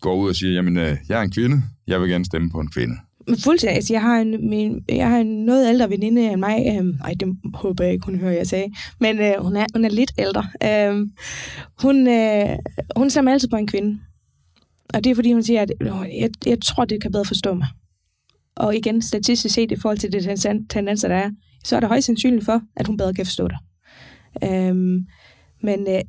går 0.00 0.16
ud 0.16 0.28
og 0.28 0.36
siger, 0.36 0.52
jamen, 0.52 0.76
øh, 0.76 0.96
jeg 1.08 1.18
er 1.18 1.22
en 1.22 1.30
kvinde, 1.30 1.62
jeg 1.86 2.00
vil 2.00 2.08
gerne 2.08 2.24
stemme 2.24 2.50
på 2.50 2.60
en 2.60 2.70
kvinde. 2.70 2.94
Men 3.26 3.36
Fuldstændig. 3.38 3.76
Altså, 3.76 3.92
jeg 3.92 4.02
har 4.02 4.18
en, 4.20 4.50
min, 4.50 4.84
jeg 4.88 5.08
har 5.08 5.18
en 5.18 5.44
noget 5.44 5.68
ældre 5.68 5.90
veninde 5.90 6.30
end 6.30 6.40
mig. 6.40 6.64
Øhm, 6.76 6.98
ej, 7.04 7.14
det 7.20 7.36
håber 7.54 7.84
jeg 7.84 7.92
ikke, 7.92 8.04
hun 8.06 8.18
hører, 8.18 8.32
jeg 8.32 8.46
sagde. 8.46 8.72
Men 9.00 9.18
øh, 9.18 9.34
hun, 9.38 9.56
er, 9.56 9.66
hun 9.74 9.84
er 9.84 9.88
lidt 9.88 10.12
ældre. 10.18 10.46
Øhm, 10.64 11.10
hun, 11.82 12.08
øh, 12.08 12.58
hun 12.96 13.10
stemmer 13.10 13.32
altid 13.32 13.48
på 13.48 13.56
en 13.56 13.66
kvinde. 13.66 14.00
Og 14.94 15.04
det 15.04 15.10
er, 15.10 15.14
fordi 15.14 15.32
hun 15.32 15.42
siger, 15.42 15.62
at 15.62 15.72
"Nå, 15.80 16.02
jeg, 16.02 16.30
jeg 16.46 16.58
tror, 16.60 16.84
det 16.84 17.02
kan 17.02 17.12
bedre 17.12 17.24
forstå 17.24 17.54
mig. 17.54 17.66
Og 18.56 18.76
igen, 18.76 19.02
statistisk 19.02 19.54
set 19.54 19.72
i 19.72 19.76
forhold 19.76 19.98
til 19.98 20.12
det 20.12 20.40
tendenser, 20.70 21.08
der 21.08 21.16
er, 21.16 21.30
så 21.64 21.76
er 21.76 21.80
der 21.80 21.88
højst 21.88 22.06
sandsynligt 22.06 22.44
for, 22.44 22.60
at 22.76 22.86
hun 22.86 22.96
bedre 22.96 23.14
kan 23.14 23.26
forstå 23.26 23.48
dig. 23.48 23.56
Øhm, 24.44 25.06
men 25.62 25.86
øh, 25.88 26.00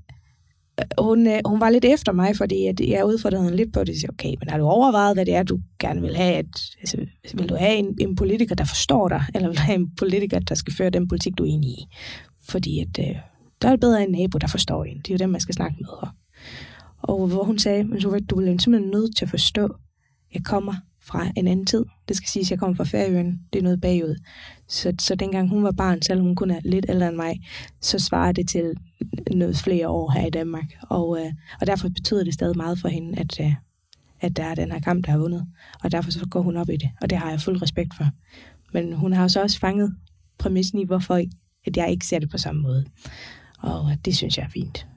hun, 1.00 1.28
øh, 1.28 1.40
hun 1.46 1.60
var 1.60 1.70
lidt 1.70 1.86
efter 1.86 2.12
mig, 2.12 2.38
fordi 2.38 2.66
at 2.66 2.80
jeg 2.80 3.06
udfordrede 3.06 3.44
hende 3.44 3.58
lidt 3.58 3.74
på 3.74 3.80
det. 3.80 3.90
Jeg 3.90 3.96
siger, 3.96 4.12
okay, 4.12 4.34
men 4.40 4.50
har 4.50 4.58
du 4.58 4.66
overvejet, 4.66 5.16
hvad 5.16 5.26
det 5.26 5.36
er, 5.36 5.44
du 5.44 5.60
gerne 5.80 6.02
vil 6.02 6.16
have? 6.16 6.34
At, 6.34 6.62
altså, 6.80 6.98
vil 7.34 7.50
du 7.50 7.56
have 7.56 7.76
en, 7.76 7.98
en 8.00 8.16
politiker, 8.16 8.56
der 8.56 8.66
forstår 8.66 9.08
dig, 9.08 9.24
eller 9.36 9.48
vil 9.48 9.58
du 9.58 9.62
have 9.62 9.80
en 9.80 9.96
politiker, 9.96 10.40
der 10.40 10.56
skal 10.56 10.74
føre 10.74 10.90
den 10.90 11.08
politik, 11.08 11.38
du 11.38 11.44
er 11.44 11.48
enig 11.48 11.70
i? 11.70 11.86
Fordi 12.50 12.80
at, 12.80 13.00
øh, 13.00 13.16
der 13.62 13.68
er 13.68 13.72
det 13.72 13.80
bedre 13.80 14.04
en 14.04 14.12
nabo, 14.12 14.38
der 14.38 14.48
forstår 14.48 14.84
en. 14.84 14.98
Det 14.98 15.10
er 15.10 15.14
jo 15.14 15.18
dem, 15.18 15.30
man 15.30 15.42
skal 15.42 15.56
snakke 15.56 15.78
med. 15.80 16.10
Og, 17.02 17.28
hvor 17.28 17.44
hun 17.44 17.60
sagde, 17.60 17.84
men 17.84 18.00
du, 18.00 18.18
du 18.30 18.42
er 18.42 18.58
simpelthen 18.58 18.92
nødt 18.92 19.18
til 19.18 19.26
at 19.26 19.30
forstå, 19.30 19.76
jeg 20.34 20.44
kommer 20.44 20.74
fra 21.04 21.32
en 21.36 21.48
anden 21.48 21.66
tid. 21.66 21.86
Det 22.08 22.18
skal 22.18 22.30
siges, 22.30 22.48
at 22.48 22.52
jeg 22.52 22.60
kommer 22.60 22.76
fra 22.76 22.84
Færøen. 22.84 23.42
Det 23.54 23.60
er 23.60 23.64
noget 23.64 23.82
bagud. 23.82 24.16
Så, 24.68 24.94
så 25.00 25.16
dengang 25.16 25.50
hun 25.50 25.64
var 25.64 25.72
barn, 25.72 26.02
selvom 26.02 26.26
hun 26.26 26.36
kun 26.36 26.52
er 26.52 26.60
lidt 26.64 26.86
ældre 26.90 27.08
end 27.08 27.16
mig, 27.16 27.42
så 27.82 28.00
svarer 28.00 28.32
det 28.32 28.50
til 28.50 28.74
noget 29.32 29.58
flere 29.58 29.90
år 29.90 30.12
her 30.12 30.28
i 30.28 30.30
Danmark. 30.30 30.66
Og, 30.82 31.20
øh, 31.20 31.32
og 31.62 31.68
derfor 31.68 31.90
betyder 31.90 32.24
det 32.24 32.34
stadig 32.34 32.58
meget 32.58 32.80
for 32.80 32.88
hende, 32.88 33.20
at, 33.20 33.40
øh, 33.40 33.54
at 34.22 34.38
der 34.38 34.44
er 34.44 34.56
den 34.56 34.72
her 34.72 34.80
kamp, 34.80 35.06
der 35.06 35.14
er 35.14 35.18
vundet. 35.18 35.46
Og 35.84 35.92
derfor 35.92 36.12
så 36.12 36.26
går 36.32 36.42
hun 36.42 36.58
op 36.58 36.70
i 36.70 36.78
det. 36.78 36.90
Og 37.02 37.10
det 37.10 37.18
har 37.18 37.30
jeg 37.30 37.42
fuld 37.42 37.62
respekt 37.62 37.94
for. 37.98 38.06
Men 38.74 38.94
hun 38.94 39.14
har 39.14 39.28
så 39.28 39.42
også 39.42 39.60
fanget 39.60 39.96
præmissen 40.38 40.80
i, 40.80 40.86
hvorfor 40.86 41.16
at 41.66 41.78
jeg 41.78 41.92
ikke 41.92 42.06
ser 42.06 42.20
det 42.20 42.30
på 42.30 42.38
samme 42.38 42.62
måde. 42.62 42.86
Og 43.60 43.92
øh, 43.92 43.98
det 44.06 44.16
synes 44.16 44.38
jeg 44.38 44.44
er 44.44 44.50
fint. 44.50 44.88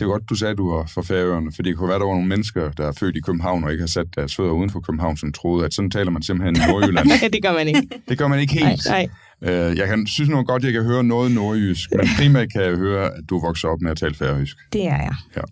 Det 0.00 0.06
er 0.06 0.10
godt, 0.10 0.30
du 0.30 0.34
sagde, 0.34 0.52
at 0.52 0.58
du 0.58 0.74
var 0.74 0.86
fra 0.86 1.02
Færøerne, 1.02 1.52
for 1.52 1.62
det 1.62 1.76
kunne 1.76 1.88
være, 1.88 1.98
der 1.98 2.04
var 2.04 2.12
nogle 2.12 2.28
mennesker, 2.28 2.70
der 2.70 2.86
er 2.86 2.92
født 2.92 3.16
i 3.16 3.20
København 3.20 3.64
og 3.64 3.72
ikke 3.72 3.82
har 3.82 3.86
sat 3.88 4.06
deres 4.16 4.36
fødder 4.36 4.50
uden 4.50 4.70
for 4.70 4.80
København, 4.80 5.16
som 5.16 5.32
troede, 5.32 5.64
at 5.66 5.74
sådan 5.74 5.90
taler 5.90 6.10
man 6.10 6.22
simpelthen 6.22 6.56
i 6.56 6.72
Nordjylland. 6.72 7.06
Nej, 7.22 7.28
det 7.32 7.42
gør 7.42 7.52
man 7.52 7.68
ikke. 7.68 7.88
det 8.08 8.18
gør 8.18 8.28
man 8.28 8.40
ikke 8.40 8.52
helt. 8.52 8.86
Nej, 8.86 9.08
nej. 9.40 9.68
Øh, 9.68 9.78
jeg 9.78 9.88
kan, 9.88 10.06
synes 10.06 10.30
nu 10.30 10.42
godt, 10.42 10.64
jeg 10.64 10.72
kan 10.72 10.84
høre 10.84 11.04
noget 11.04 11.32
nordjysk, 11.32 11.90
men 11.96 12.06
primært 12.16 12.52
kan 12.52 12.62
jeg 12.62 12.76
høre, 12.76 13.06
at 13.06 13.24
du 13.28 13.40
vokser 13.40 13.68
op 13.68 13.80
med 13.80 13.90
at 13.90 13.96
tale 13.96 14.14
færøsk. 14.14 14.56
Det 14.72 14.86
er 14.86 14.96
jeg. 14.96 15.14
Ja. 15.36 15.42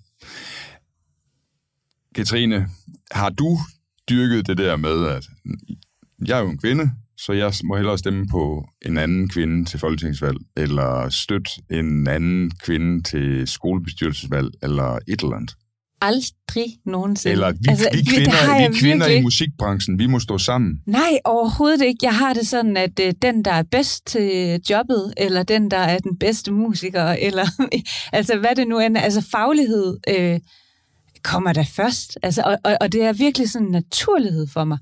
Katrine, 2.14 2.68
har 3.10 3.30
du 3.30 3.58
dyrket 4.10 4.46
det 4.46 4.58
der 4.58 4.76
med, 4.76 5.06
at 5.06 5.24
jeg 6.26 6.38
er 6.38 6.42
jo 6.42 6.50
en 6.50 6.58
kvinde, 6.58 6.90
så 7.18 7.32
jeg 7.32 7.52
må 7.64 7.76
hellere 7.76 7.98
stemme 7.98 8.26
på 8.30 8.68
en 8.86 8.98
anden 8.98 9.28
kvinde 9.28 9.64
til 9.64 9.80
folketingsvalg, 9.80 10.36
eller 10.56 11.08
støtte 11.08 11.50
en 11.70 12.08
anden 12.08 12.50
kvinde 12.50 13.02
til 13.02 13.48
skolebestyrelsesvalg, 13.48 14.48
eller 14.62 14.98
et 15.08 15.20
eller 15.22 15.36
andet. 15.36 15.54
Aldrig 16.00 16.66
nogensinde. 16.86 17.32
Eller 17.32 17.52
vi, 17.52 17.58
altså, 17.68 17.88
vi 17.92 18.02
kvinder, 18.14 18.68
vi 18.68 18.78
kvinder 18.78 19.06
i 19.06 19.22
musikbranchen, 19.22 19.98
vi 19.98 20.06
må 20.06 20.20
stå 20.20 20.38
sammen. 20.38 20.78
Nej, 20.86 21.18
overhovedet 21.24 21.82
ikke. 21.82 21.98
Jeg 22.02 22.16
har 22.16 22.34
det 22.34 22.46
sådan, 22.46 22.76
at 22.76 23.00
uh, 23.00 23.10
den, 23.22 23.44
der 23.44 23.52
er 23.52 23.62
bedst 23.62 24.06
til 24.06 24.60
jobbet, 24.70 25.14
eller 25.16 25.42
den, 25.42 25.70
der 25.70 25.78
er 25.78 25.98
den 25.98 26.18
bedste 26.18 26.52
musiker, 26.52 27.04
eller 27.04 27.46
altså 28.12 28.38
hvad 28.38 28.56
det 28.56 28.68
nu 28.68 28.78
end 28.78 28.98
altså 28.98 29.26
faglighed 29.30 29.98
øh, 30.08 30.40
kommer 31.22 31.52
der 31.52 31.64
først. 31.64 32.18
Altså, 32.22 32.42
og, 32.42 32.58
og, 32.64 32.76
og 32.80 32.92
det 32.92 33.02
er 33.02 33.12
virkelig 33.12 33.50
sådan 33.50 33.66
en 33.66 33.72
naturlighed 33.72 34.46
for 34.52 34.64
mig. 34.64 34.78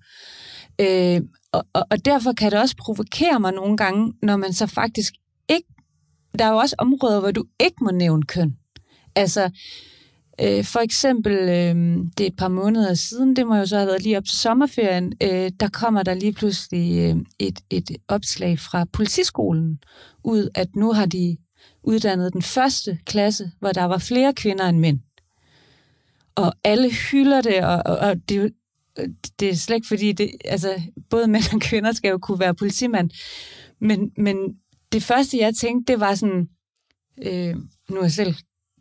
Øh, 0.80 1.20
og, 1.56 1.66
og, 1.72 1.86
og 1.90 2.04
derfor 2.04 2.32
kan 2.32 2.50
det 2.50 2.60
også 2.60 2.76
provokere 2.76 3.40
mig 3.40 3.52
nogle 3.52 3.76
gange, 3.76 4.12
når 4.22 4.36
man 4.36 4.52
så 4.52 4.66
faktisk 4.66 5.12
ikke... 5.48 5.68
Der 6.38 6.44
er 6.44 6.50
jo 6.50 6.56
også 6.56 6.74
områder, 6.78 7.20
hvor 7.20 7.30
du 7.30 7.44
ikke 7.60 7.76
må 7.80 7.90
nævne 7.90 8.22
køn. 8.22 8.56
Altså, 9.14 9.50
øh, 10.40 10.64
for 10.64 10.78
eksempel, 10.80 11.32
øh, 11.32 11.74
det 12.18 12.20
er 12.20 12.26
et 12.26 12.36
par 12.38 12.48
måneder 12.48 12.94
siden, 12.94 13.36
det 13.36 13.46
må 13.46 13.56
jo 13.56 13.66
så 13.66 13.76
have 13.76 13.86
været 13.86 14.02
lige 14.02 14.16
op 14.16 14.24
til 14.24 14.38
sommerferien, 14.38 15.12
øh, 15.22 15.50
der 15.60 15.68
kommer 15.68 16.02
der 16.02 16.14
lige 16.14 16.32
pludselig 16.32 16.98
øh, 16.98 17.16
et, 17.38 17.60
et 17.70 17.90
opslag 18.08 18.58
fra 18.58 18.84
politiskolen 18.92 19.78
ud, 20.24 20.48
at 20.54 20.76
nu 20.76 20.92
har 20.92 21.06
de 21.06 21.36
uddannet 21.82 22.32
den 22.32 22.42
første 22.42 22.98
klasse, 23.04 23.50
hvor 23.60 23.72
der 23.72 23.84
var 23.84 23.98
flere 23.98 24.34
kvinder 24.34 24.68
end 24.68 24.78
mænd. 24.78 25.00
Og 26.34 26.52
alle 26.64 26.90
hylder 26.90 27.40
det, 27.40 27.64
og, 27.64 27.82
og, 27.86 27.96
og 27.96 28.16
det, 28.28 28.52
det 29.40 29.48
er 29.50 29.54
slet 29.54 29.76
ikke 29.76 29.88
fordi, 29.88 30.12
det, 30.12 30.30
altså, 30.44 30.82
både 31.10 31.28
mænd 31.28 31.54
og 31.54 31.60
kvinder 31.60 31.92
skal 31.92 32.08
jo 32.08 32.18
kunne 32.18 32.40
være 32.40 32.54
politimand. 32.54 33.10
Men, 33.80 34.10
men 34.16 34.36
det 34.92 35.02
første, 35.02 35.38
jeg 35.38 35.54
tænkte, 35.54 35.92
det 35.92 36.00
var 36.00 36.14
sådan, 36.14 36.48
øh, 37.22 37.54
nu 37.90 37.96
er 37.96 38.02
jeg 38.02 38.12
selv 38.12 38.34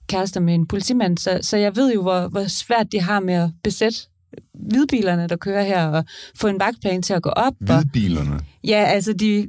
kærester 0.07 0.39
med 0.39 0.55
en 0.55 0.67
politimand, 0.67 1.17
så, 1.17 1.39
så 1.41 1.57
jeg 1.57 1.75
ved 1.75 1.93
jo, 1.93 2.01
hvor, 2.01 2.27
hvor 2.27 2.47
svært 2.47 2.91
de 2.91 3.01
har 3.01 3.19
med 3.19 3.33
at 3.33 3.49
besætte 3.63 3.97
hvidbilerne, 4.53 5.27
der 5.27 5.35
kører 5.35 5.63
her, 5.63 5.87
og 5.87 6.05
få 6.35 6.47
en 6.47 6.59
vagtplan 6.59 7.01
til 7.01 7.13
at 7.13 7.21
gå 7.21 7.29
op. 7.29 7.53
Hvidbilerne? 7.59 8.35
Og, 8.35 8.41
ja, 8.63 8.83
altså 8.83 9.13
de... 9.13 9.47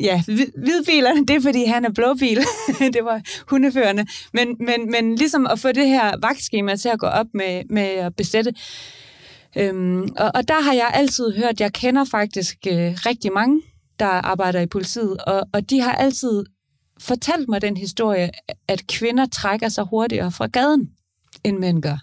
Ja, 0.00 0.22
hvidbilerne, 0.56 1.26
det 1.26 1.36
er, 1.36 1.40
fordi 1.40 1.64
han 1.64 1.84
er 1.84 1.90
blåbil. 1.90 2.38
det 2.94 3.04
var 3.04 3.20
hundeførende. 3.50 4.06
Men, 4.32 4.56
men, 4.58 4.90
men 4.90 5.14
ligesom 5.14 5.46
at 5.46 5.58
få 5.58 5.72
det 5.72 5.88
her 5.88 6.16
vagtskema 6.22 6.76
til 6.76 6.88
at 6.88 6.98
gå 6.98 7.06
op 7.06 7.26
med, 7.34 7.62
med 7.70 7.82
at 7.82 8.16
besætte, 8.16 8.54
Øhm, 9.56 10.02
og, 10.02 10.30
og 10.34 10.48
der 10.48 10.62
har 10.62 10.72
jeg 10.72 10.90
altid 10.94 11.36
hørt, 11.36 11.60
jeg 11.60 11.72
kender 11.72 12.04
faktisk 12.04 12.56
øh, 12.66 12.92
rigtig 13.06 13.32
mange, 13.32 13.62
der 13.98 14.06
arbejder 14.06 14.60
i 14.60 14.66
politiet, 14.66 15.16
og, 15.16 15.42
og 15.52 15.70
de 15.70 15.80
har 15.80 15.92
altid 15.92 16.44
fortalt 17.00 17.48
mig 17.48 17.62
den 17.62 17.76
historie, 17.76 18.30
at 18.68 18.86
kvinder 18.86 19.26
trækker 19.26 19.68
sig 19.68 19.84
hurtigere 19.84 20.32
fra 20.32 20.46
gaden, 20.46 20.90
end 21.44 21.58
mænd 21.58 21.82
gør. 21.82 21.98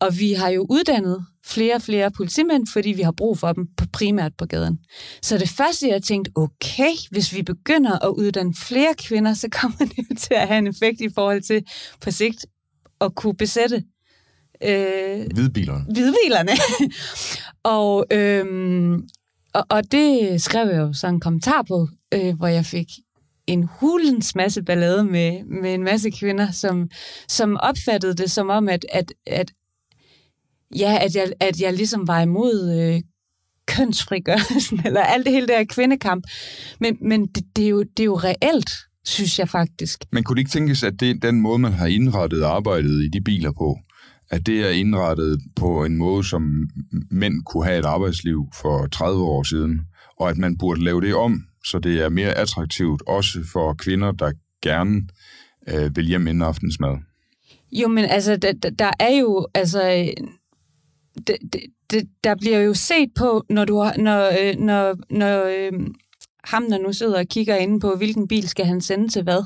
Og 0.00 0.18
vi 0.18 0.32
har 0.32 0.48
jo 0.48 0.66
uddannet 0.70 1.26
flere 1.44 1.74
og 1.74 1.82
flere 1.82 2.10
politimænd, 2.10 2.66
fordi 2.72 2.92
vi 2.92 3.02
har 3.02 3.12
brug 3.12 3.38
for 3.38 3.52
dem 3.52 3.66
på, 3.76 3.84
primært 3.92 4.32
på 4.38 4.46
gaden. 4.46 4.78
Så 5.22 5.38
det 5.38 5.48
første, 5.48 5.88
jeg 5.88 6.02
tænkte, 6.02 6.30
okay, 6.34 6.92
hvis 7.10 7.34
vi 7.34 7.42
begynder 7.42 7.98
at 7.98 8.08
uddanne 8.08 8.54
flere 8.54 8.94
kvinder, 8.98 9.34
så 9.34 9.48
kommer 9.52 9.78
det 9.78 10.18
til 10.18 10.34
at 10.34 10.48
have 10.48 10.58
en 10.58 10.66
effekt 10.66 11.00
i 11.00 11.08
forhold 11.14 11.42
til 11.42 11.62
på 12.00 12.10
sigt 12.10 12.46
at 13.00 13.14
kunne 13.14 13.36
besætte 13.36 13.84
Øh, 14.64 15.26
hvidbilerne. 15.34 15.84
Hvidbilerne. 15.84 16.52
og, 17.76 18.06
øhm, 18.12 19.08
og, 19.54 19.66
og 19.68 19.92
det 19.92 20.42
skrev 20.42 20.68
jeg 20.68 20.78
jo 20.78 20.92
så 20.92 21.06
en 21.06 21.20
kommentar 21.20 21.62
på, 21.68 21.88
øh, 22.14 22.34
hvor 22.36 22.46
jeg 22.46 22.66
fik 22.66 22.86
en 23.46 23.68
hulens 23.80 24.34
masse 24.34 24.62
ballade 24.62 25.04
med, 25.04 25.44
med 25.44 25.74
en 25.74 25.84
masse 25.84 26.10
kvinder, 26.10 26.50
som, 26.50 26.90
som 27.28 27.56
opfattede 27.60 28.14
det 28.14 28.30
som 28.30 28.48
om, 28.48 28.68
at, 28.68 28.86
at, 28.92 29.12
at, 29.26 29.52
ja, 30.76 30.98
at, 31.00 31.14
jeg, 31.14 31.32
at 31.40 31.60
jeg 31.60 31.72
ligesom 31.72 32.08
var 32.08 32.20
imod 32.20 32.80
øh, 32.80 33.02
kønsfrigørelsen, 33.66 34.80
eller 34.86 35.02
alt 35.02 35.26
det 35.26 35.32
hele 35.32 35.46
der 35.46 35.64
kvindekamp. 35.64 36.24
Men, 36.80 36.96
men 37.00 37.26
det, 37.26 37.44
det, 37.56 37.64
er 37.64 37.68
jo, 37.68 37.82
det 37.82 38.00
er 38.00 38.04
jo 38.04 38.16
reelt, 38.16 38.70
synes 39.04 39.38
jeg 39.38 39.48
faktisk. 39.48 40.04
Men 40.12 40.24
kunne 40.24 40.34
det 40.34 40.40
ikke 40.40 40.50
tænkes, 40.50 40.82
at 40.82 41.00
det 41.00 41.10
er 41.10 41.14
den 41.14 41.40
måde, 41.40 41.58
man 41.58 41.72
har 41.72 41.86
indrettet 41.86 42.42
arbejdet 42.42 43.04
i 43.04 43.08
de 43.08 43.20
biler 43.20 43.52
på, 43.52 43.78
at 44.30 44.46
det 44.46 44.60
er 44.66 44.70
indrettet 44.70 45.40
på 45.56 45.84
en 45.84 45.96
måde, 45.96 46.24
som 46.24 46.68
mænd 47.10 47.44
kunne 47.44 47.64
have 47.64 47.78
et 47.78 47.84
arbejdsliv 47.84 48.46
for 48.54 48.86
30 48.86 49.22
år 49.22 49.42
siden, 49.42 49.80
og 50.16 50.30
at 50.30 50.38
man 50.38 50.58
burde 50.58 50.84
lave 50.84 51.00
det 51.00 51.14
om, 51.14 51.44
så 51.64 51.78
det 51.78 52.00
er 52.00 52.08
mere 52.08 52.32
attraktivt, 52.32 53.02
også 53.06 53.38
for 53.52 53.74
kvinder, 53.74 54.12
der 54.12 54.32
gerne 54.62 55.02
øh, 55.68 55.96
vil 55.96 56.06
hjem 56.06 56.26
inden 56.26 56.42
aftensmad. 56.42 56.96
Jo, 57.72 57.88
men 57.88 58.04
altså, 58.04 58.36
der, 58.36 58.52
der 58.52 58.90
er 59.00 59.16
jo, 59.20 59.46
altså, 59.54 60.12
det, 61.26 61.36
det, 61.90 62.08
der 62.24 62.34
bliver 62.34 62.58
jo 62.58 62.74
set 62.74 63.08
på, 63.14 63.44
når 63.50 63.64
du 63.64 63.78
har, 63.78 63.94
når, 63.98 64.30
øh, 64.40 64.56
når, 64.58 64.96
når 65.10 65.44
øh, 65.44 65.72
ham, 66.44 66.70
der 66.70 66.78
nu 66.78 66.92
sidder 66.92 67.18
og 67.18 67.26
kigger 67.26 67.56
inde 67.56 67.80
på, 67.80 67.96
hvilken 67.96 68.28
bil 68.28 68.48
skal 68.48 68.64
han 68.64 68.80
sende 68.80 69.08
til 69.08 69.22
hvad, 69.22 69.44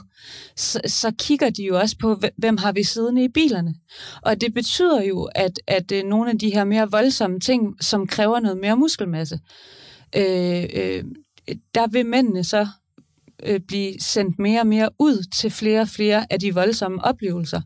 så, 0.57 0.80
så 0.87 1.12
kigger 1.18 1.50
de 1.50 1.64
jo 1.64 1.78
også 1.78 1.96
på, 2.00 2.20
hvem 2.37 2.57
har 2.57 2.72
vi 2.72 2.83
siddende 2.83 3.24
i 3.24 3.28
bilerne. 3.28 3.74
Og 4.22 4.40
det 4.40 4.54
betyder 4.54 5.02
jo, 5.02 5.28
at, 5.35 5.61
at 5.66 5.92
øh, 5.92 6.04
nogle 6.04 6.30
af 6.30 6.38
de 6.38 6.54
her 6.54 6.64
mere 6.64 6.90
voldsomme 6.90 7.40
ting, 7.40 7.85
som 7.85 8.07
kræver 8.07 8.40
noget 8.40 8.59
mere 8.59 8.76
muskelmasse, 8.76 9.40
øh, 10.16 10.64
øh, 10.74 11.04
der 11.74 11.87
vil 11.87 12.07
mændene 12.07 12.44
så 12.44 12.68
øh, 13.42 13.61
blive 13.61 14.00
sendt 14.00 14.38
mere 14.38 14.61
og 14.61 14.66
mere 14.66 14.88
ud 14.98 15.24
til 15.40 15.50
flere 15.50 15.80
og 15.80 15.88
flere 15.88 16.26
af 16.30 16.40
de 16.40 16.54
voldsomme 16.54 17.04
oplevelser. 17.04 17.61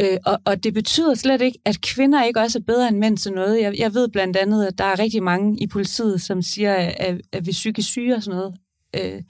Øh, 0.00 0.18
og, 0.24 0.38
og 0.44 0.64
det 0.64 0.74
betyder 0.74 1.14
slet 1.14 1.40
ikke, 1.40 1.58
at 1.64 1.80
kvinder 1.80 2.24
ikke 2.24 2.40
også 2.40 2.58
er 2.58 2.62
bedre 2.66 2.88
end 2.88 2.98
mænd 2.98 3.16
til 3.16 3.32
noget. 3.32 3.60
Jeg, 3.60 3.78
jeg 3.78 3.94
ved 3.94 4.08
blandt 4.08 4.36
andet, 4.36 4.66
at 4.66 4.78
der 4.78 4.84
er 4.84 4.98
rigtig 4.98 5.22
mange 5.22 5.62
i 5.62 5.66
politiet, 5.66 6.22
som 6.22 6.42
siger, 6.42 6.74
at, 6.74 7.20
at 7.32 7.46
ved 7.46 7.52
psykisk 7.52 7.88
syge 7.88 8.16
og 8.16 8.22
sådan 8.22 8.38
noget, 8.38 8.54
øh, 8.96 9.22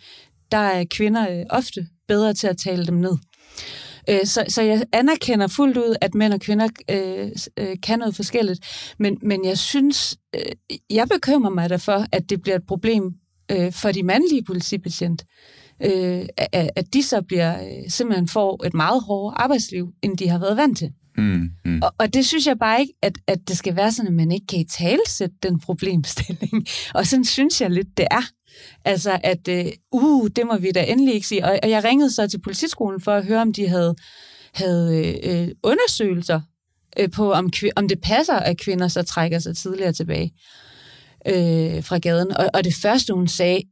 der 0.53 0.59
er 0.59 0.85
kvinder 0.91 1.31
øh, 1.31 1.45
ofte 1.51 1.87
bedre 2.09 2.35
til 2.35 2.47
at 2.47 2.57
tale 2.57 2.87
dem 2.87 2.95
ned. 2.95 3.17
Øh, 4.11 4.27
så, 4.27 4.45
så 4.49 4.63
jeg 4.63 4.85
anerkender 4.93 5.47
fuldt 5.47 5.77
ud, 5.77 5.97
at 6.01 6.15
mænd 6.15 6.33
og 6.33 6.41
kvinder 6.41 6.69
øh, 6.91 7.31
øh, 7.57 7.77
kan 7.83 7.99
noget 7.99 8.17
forskelligt. 8.17 8.61
Men, 8.99 9.19
men 9.23 9.45
jeg 9.45 9.59
synes, 9.59 10.17
øh, 10.35 10.79
jeg 10.91 11.09
bekymrer 11.09 11.51
mig 11.51 11.71
derfor, 11.71 12.07
at 12.13 12.31
det 12.31 12.43
bliver 12.43 12.57
et 12.57 12.67
problem 12.67 13.15
øh, 13.51 13.73
for 13.73 13.93
de 13.93 14.03
mandlige 14.03 14.45
politibetjente 14.45 15.25
øh, 15.83 16.27
at, 16.37 16.71
at 16.77 16.95
de 16.95 17.03
så 17.03 17.23
bliver 17.23 17.63
øh, 17.63 17.91
simpelthen 17.91 18.29
får 18.29 18.67
et 18.67 18.75
meget 18.75 19.03
hårdere 19.03 19.41
arbejdsliv, 19.41 19.93
end 20.03 20.19
de 20.19 20.29
har 20.29 20.39
været 20.39 20.57
vant 20.57 20.79
til. 20.79 20.93
Mm, 21.19 21.51
mm. 21.65 21.81
Og, 21.83 21.93
og 21.99 22.15
det 22.15 22.27
synes 22.27 22.47
jeg 22.47 22.59
bare 22.59 22.81
ikke, 22.81 22.93
at, 23.03 23.19
at 23.27 23.39
det 23.49 23.57
skal 23.57 23.77
være 23.77 23.93
sådan, 23.93 24.09
at 24.09 24.15
man 24.15 24.33
ikke 24.33 24.47
kan 24.47 24.59
i 24.59 24.65
talsætte 24.65 25.37
den 25.43 25.61
problemstilling. 25.61 26.67
Og 26.95 27.07
sådan 27.07 27.25
synes 27.25 27.61
jeg 27.61 27.71
lidt, 27.71 27.97
det 27.97 28.07
er. 28.11 28.23
Altså, 28.85 29.21
at 29.25 29.49
øh, 29.49 29.67
uh, 29.93 30.29
det 30.37 30.47
må 30.47 30.57
vi 30.57 30.71
da 30.71 30.85
endelig 30.85 31.15
ikke 31.15 31.27
sige. 31.27 31.45
Og, 31.45 31.59
og 31.63 31.71
jeg 31.71 31.85
ringede 31.85 32.11
så 32.11 32.27
til 32.27 32.41
politiskolen 32.41 33.01
for 33.01 33.13
at 33.13 33.25
høre, 33.27 33.41
om 33.43 33.53
de 33.53 33.69
havde, 33.69 33.95
havde 34.53 35.19
øh, 35.25 35.49
undersøgelser 35.63 36.41
øh, 36.99 37.11
på, 37.11 37.33
om, 37.33 37.53
om 37.77 37.89
det 37.89 38.01
passer, 38.01 38.35
at 38.35 38.61
kvinder 38.61 38.89
så 38.89 39.03
trækker 39.03 39.39
sig 39.39 39.57
tidligere 39.57 39.93
tilbage 39.93 40.33
øh, 41.29 41.85
fra 41.85 41.99
gaden. 41.99 42.37
Og, 42.37 42.47
og 42.55 42.65
det 42.65 42.75
første, 42.75 43.15
hun 43.15 43.29
sagde, 43.29 43.63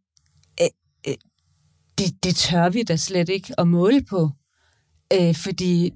det, 1.98 2.24
det 2.24 2.36
tør 2.36 2.68
vi 2.68 2.82
da 2.82 2.96
slet 2.96 3.28
ikke 3.28 3.54
at 3.58 3.68
måle 3.68 4.02
på, 4.02 4.30
øh, 5.12 5.34
fordi 5.34 5.90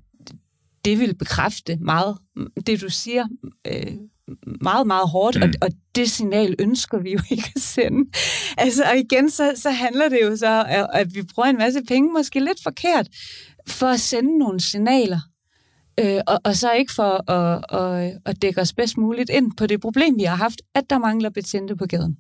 det 0.85 0.99
vil 0.99 1.15
bekræfte 1.15 1.77
meget, 1.77 2.19
det 2.67 2.81
du 2.81 2.89
siger, 2.89 3.27
øh, 3.67 3.97
meget, 4.61 4.87
meget 4.87 5.09
hårdt, 5.09 5.37
mm. 5.37 5.43
og, 5.43 5.49
og 5.63 5.69
det 5.95 6.11
signal 6.11 6.55
ønsker 6.59 6.99
vi 6.99 7.13
jo 7.13 7.19
ikke 7.31 7.53
at 7.57 7.63
sende. 7.63 8.11
Altså, 8.59 8.85
og 8.85 8.99
igen, 8.99 9.31
så, 9.31 9.53
så 9.57 9.71
handler 9.71 10.09
det 10.09 10.19
jo 10.23 10.37
så, 10.37 10.65
at, 10.69 10.87
at 10.93 11.15
vi 11.15 11.23
bruger 11.35 11.49
en 11.49 11.59
masse 11.59 11.83
penge, 11.89 12.13
måske 12.13 12.41
lidt 12.41 12.63
forkert, 12.63 13.09
for 13.69 13.87
at 13.87 14.01
sende 14.01 14.39
nogle 14.39 14.61
signaler, 14.61 15.21
øh, 16.01 16.21
og, 16.27 16.41
og 16.45 16.57
så 16.57 16.73
ikke 16.73 16.93
for 16.93 17.31
at, 17.31 17.65
at, 17.81 18.19
at 18.25 18.43
dække 18.43 18.61
os 18.61 18.73
bedst 18.73 18.99
muligt 18.99 19.31
ind 19.31 19.53
på 19.57 19.67
det 19.67 19.81
problem, 19.81 20.19
vi 20.19 20.23
har 20.23 20.37
haft, 20.37 20.63
at 20.75 20.91
der 20.91 20.99
mangler 20.99 21.31
betjente 21.31 21.77
på 21.77 21.87
gaden. 21.87 22.17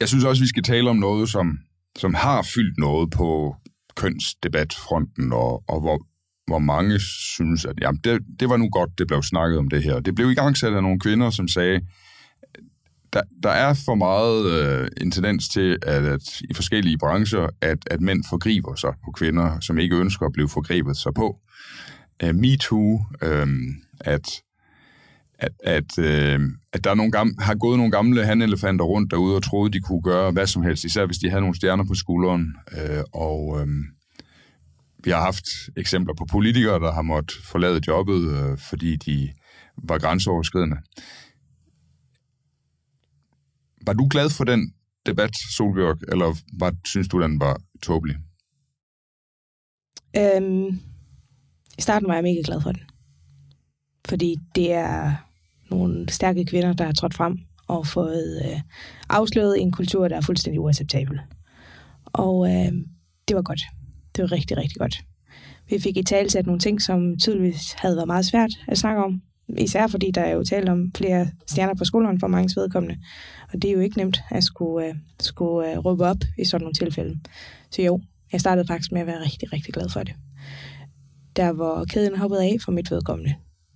jeg 0.00 0.08
synes 0.08 0.24
også, 0.24 0.42
vi 0.42 0.48
skal 0.48 0.62
tale 0.62 0.90
om 0.90 0.96
noget, 0.96 1.28
som, 1.28 1.58
som 1.98 2.14
har 2.14 2.42
fyldt 2.54 2.78
noget 2.78 3.10
på 3.10 3.56
kønsdebatfronten, 3.96 5.32
og, 5.32 5.64
og 5.68 5.80
hvor, 5.80 6.06
hvor 6.46 6.58
mange 6.58 6.98
synes, 7.36 7.64
at 7.64 7.74
jamen, 7.80 8.00
det, 8.04 8.20
det 8.40 8.48
var 8.48 8.56
nu 8.56 8.68
godt, 8.68 8.98
det 8.98 9.06
blev 9.06 9.22
snakket 9.22 9.58
om 9.58 9.70
det 9.70 9.82
her. 9.82 10.00
Det 10.00 10.14
blev 10.14 10.30
i 10.30 10.34
gang 10.34 10.56
sat 10.56 10.72
af 10.72 10.82
nogle 10.82 11.00
kvinder, 11.00 11.30
som 11.30 11.48
sagde, 11.48 11.80
der, 13.12 13.22
der 13.42 13.50
er 13.50 13.74
for 13.84 13.94
meget 13.94 14.46
øh, 14.52 14.88
en 15.00 15.10
tendens 15.10 15.48
til, 15.48 15.78
at, 15.82 16.04
at 16.04 16.40
i 16.50 16.54
forskellige 16.54 16.98
brancher, 16.98 17.48
at, 17.60 17.78
at 17.90 18.00
mænd 18.00 18.24
forgriber 18.30 18.74
sig 18.74 18.94
på 19.04 19.10
kvinder, 19.10 19.60
som 19.60 19.78
ikke 19.78 19.96
ønsker 19.96 20.26
at 20.26 20.32
blive 20.32 20.48
forgrebet 20.48 20.96
sig 20.96 21.14
på. 21.14 21.38
Me 22.22 22.32
MeToo, 22.32 23.04
øh, 23.22 23.46
at 24.00 24.42
at, 25.42 25.52
at, 25.64 25.98
øh, 25.98 26.40
at 26.72 26.84
der 26.84 26.90
er 26.90 26.94
nogle 26.94 27.12
gamle, 27.12 27.34
har 27.38 27.54
gået 27.54 27.76
nogle 27.78 27.92
gamle 27.92 28.24
handelefanter 28.26 28.84
rundt 28.84 29.10
derude 29.10 29.36
og 29.36 29.42
troede, 29.42 29.72
de 29.72 29.80
kunne 29.80 30.02
gøre 30.02 30.32
hvad 30.32 30.46
som 30.46 30.62
helst, 30.62 30.84
især 30.84 31.06
hvis 31.06 31.18
de 31.18 31.30
havde 31.30 31.40
nogle 31.40 31.56
stjerner 31.56 31.84
på 31.84 31.94
skulderen. 31.94 32.56
Øh, 32.72 33.04
og 33.12 33.60
øh, 33.60 33.68
vi 35.04 35.10
har 35.10 35.20
haft 35.20 35.44
eksempler 35.76 36.14
på 36.14 36.24
politikere, 36.24 36.80
der 36.80 36.92
har 36.92 37.02
måttet 37.02 37.44
forlade 37.44 37.80
jobbet, 37.88 38.22
øh, 38.36 38.58
fordi 38.58 38.96
de 38.96 39.32
var 39.82 39.98
grænseoverskridende. 39.98 40.76
Var 43.86 43.92
du 43.92 44.08
glad 44.10 44.30
for 44.30 44.44
den 44.44 44.74
debat, 45.06 45.30
Solbjørg, 45.56 45.96
eller 46.08 46.36
var, 46.58 46.74
synes 46.84 47.08
du, 47.08 47.22
den 47.22 47.40
var 47.40 47.60
tåbelig? 47.82 48.16
Øhm, 50.16 50.80
I 51.78 51.82
starten 51.82 52.08
var 52.08 52.14
jeg 52.14 52.22
mega 52.22 52.40
glad 52.44 52.60
for 52.60 52.72
den. 52.72 52.82
Fordi 54.08 54.36
det 54.54 54.72
er 54.72 55.14
nogle 55.74 56.08
stærke 56.08 56.44
kvinder, 56.44 56.72
der 56.72 56.84
har 56.84 56.92
trådt 56.92 57.14
frem 57.14 57.38
og 57.68 57.86
fået 57.86 58.42
øh, 58.44 58.60
afsløret 59.08 59.60
en 59.60 59.72
kultur, 59.72 60.08
der 60.08 60.16
er 60.16 60.20
fuldstændig 60.20 60.60
uacceptabel. 60.60 61.20
Og 62.04 62.48
øh, 62.48 62.72
det 63.28 63.36
var 63.36 63.42
godt. 63.42 63.60
Det 64.16 64.22
var 64.22 64.32
rigtig, 64.32 64.56
rigtig 64.56 64.78
godt. 64.78 65.04
Vi 65.70 65.78
fik 65.78 65.96
i 65.96 66.02
tale 66.02 66.30
sat 66.30 66.46
nogle 66.46 66.60
ting, 66.60 66.82
som 66.82 67.18
tydeligvis 67.18 67.72
havde 67.72 67.96
været 67.96 68.06
meget 68.06 68.26
svært 68.26 68.50
at 68.68 68.78
snakke 68.78 69.04
om. 69.04 69.22
Især 69.58 69.86
fordi 69.86 70.10
der 70.10 70.20
er 70.20 70.30
jo 70.30 70.44
tale 70.44 70.72
om 70.72 70.92
flere 70.96 71.28
stjerner 71.46 71.74
på 71.74 71.84
skolen 71.84 72.20
for 72.20 72.26
mange 72.26 72.60
vedkommende. 72.60 72.96
Og 73.52 73.62
det 73.62 73.68
er 73.68 73.74
jo 73.74 73.80
ikke 73.80 73.96
nemt 73.98 74.20
at 74.30 74.44
skulle, 74.44 74.88
uh, 74.88 74.96
skulle 75.20 75.78
uh, 75.78 75.84
råbe 75.84 76.04
op 76.04 76.16
i 76.38 76.44
sådan 76.44 76.62
nogle 76.62 76.74
tilfælde. 76.74 77.20
Så 77.70 77.82
jo, 77.82 78.00
jeg 78.32 78.40
startede 78.40 78.66
faktisk 78.66 78.92
med 78.92 79.00
at 79.00 79.06
være 79.06 79.24
rigtig, 79.24 79.52
rigtig 79.52 79.74
glad 79.74 79.88
for 79.88 80.02
det. 80.02 80.14
Der 81.36 81.52
hvor 81.52 81.84
kæden 81.84 82.16
hoppede 82.16 82.44
af 82.44 82.56
for 82.64 82.72
mit 82.72 82.90
vedkommende, 82.90 83.34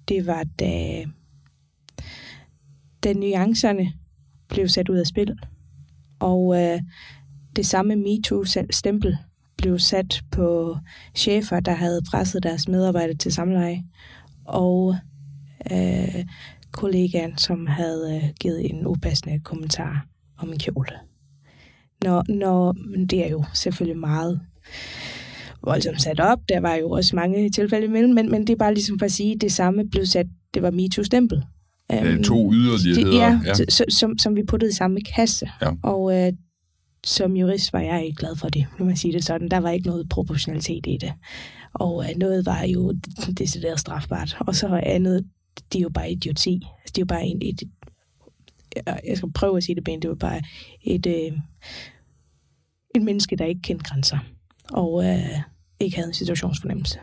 det 0.09 0.27
var 0.27 0.45
da, 0.59 1.05
da 3.07 3.13
nuancerne 3.13 3.93
blev 4.49 4.69
sat 4.69 4.89
ud 4.89 4.97
af 4.97 5.07
spil. 5.07 5.39
Og 6.19 6.63
øh, 6.63 6.81
det 7.57 7.67
samme 7.67 7.97
MeToo-stempel 7.97 9.17
blev 9.59 9.79
sat 9.79 10.23
på 10.31 10.77
chefer, 11.15 11.61
der 11.61 11.73
havde 11.73 12.03
presset 12.11 12.43
deres 12.43 12.69
medarbejdere 12.69 13.17
til 13.17 13.33
samleje. 13.33 13.85
Og 14.45 14.97
øh, 15.73 16.25
kollegaen, 16.73 17.39
som 17.39 17.67
havde 17.67 18.21
øh, 18.25 18.31
givet 18.41 18.71
en 18.71 18.87
upassende 18.87 19.41
kommentar 19.41 20.07
om 20.39 20.53
en 20.53 20.59
kjole. 20.59 20.93
Når, 22.05 22.25
når, 22.29 22.75
det 23.11 23.27
er 23.27 23.29
jo 23.29 23.45
selvfølgelig 23.55 24.01
meget 24.01 24.41
voldsomt 25.65 26.03
sat 26.03 26.21
op. 26.21 26.39
Der 26.49 26.61
var 26.61 26.75
jo 26.75 26.91
også 26.91 27.17
mange 27.17 27.51
tilfælde 27.51 27.87
imellem, 27.87 28.15
men, 28.15 28.31
men 28.31 28.47
det 28.47 28.53
er 28.53 28.57
bare 28.57 28.75
ligesom 28.75 28.99
for 28.99 29.07
at 29.07 29.13
sige, 29.13 29.35
at 29.35 29.41
det 29.41 29.53
samme 29.53 29.89
blev 29.91 30.07
sat, 30.07 30.27
det 30.55 30.63
var 30.63 30.71
MeToo-stempel. 30.71 31.43
Um, 31.93 32.23
to 32.23 32.53
yderligheder. 32.53 33.17
Ja, 33.17 33.41
ja. 33.45 33.85
Som, 33.89 34.19
som 34.19 34.37
vi 34.37 34.43
puttede 34.43 34.71
i 34.71 34.75
samme 34.75 35.01
kasse. 35.01 35.51
Ja. 35.63 35.71
Og 35.83 36.17
øh, 36.17 36.33
som 37.05 37.37
jurist 37.37 37.73
var 37.73 37.81
jeg 37.81 38.05
ikke 38.07 38.17
glad 38.17 38.37
for 38.37 38.49
det, 38.49 38.67
nu 38.79 38.89
jeg 38.89 38.99
sige 38.99 39.13
det 39.13 39.25
sådan. 39.25 39.49
Der 39.49 39.59
var 39.59 39.71
ikke 39.71 39.87
noget 39.87 40.09
proportionalitet 40.09 40.87
i 40.87 40.99
det. 41.01 41.13
Og 41.73 42.05
øh, 42.05 42.17
noget 42.17 42.47
var 42.47 42.63
jo 42.63 42.95
decideret 43.39 43.81
strafbart, 43.81 44.37
og 44.41 44.55
så 44.55 44.81
andet, 44.83 45.27
de 45.73 45.79
er 45.79 45.83
jo 45.83 45.89
bare 45.89 46.13
idioti. 46.13 46.55
Altså, 46.55 46.93
de 46.97 47.01
er 47.01 47.03
jo 47.03 47.07
bare 47.07 47.27
en, 47.27 47.39
et, 47.43 47.63
jeg 48.87 49.17
skal 49.17 49.33
prøve 49.33 49.57
at 49.57 49.65
sige 49.65 49.77
det 49.77 49.85
pænt, 49.85 50.03
det 50.03 50.11
var 50.11 50.17
bare 50.17 50.43
et, 50.83 51.07
øh, 51.07 51.33
et 52.95 53.03
menneske, 53.03 53.37
der 53.37 53.45
ikke 53.45 53.63
kendte 53.63 53.85
grænser, 53.85 54.19
og 54.73 55.05
øh, 55.05 55.41
ikke 55.81 55.97
havde 55.97 56.09
en 56.09 56.15
situationsfornemmelse. 56.15 56.99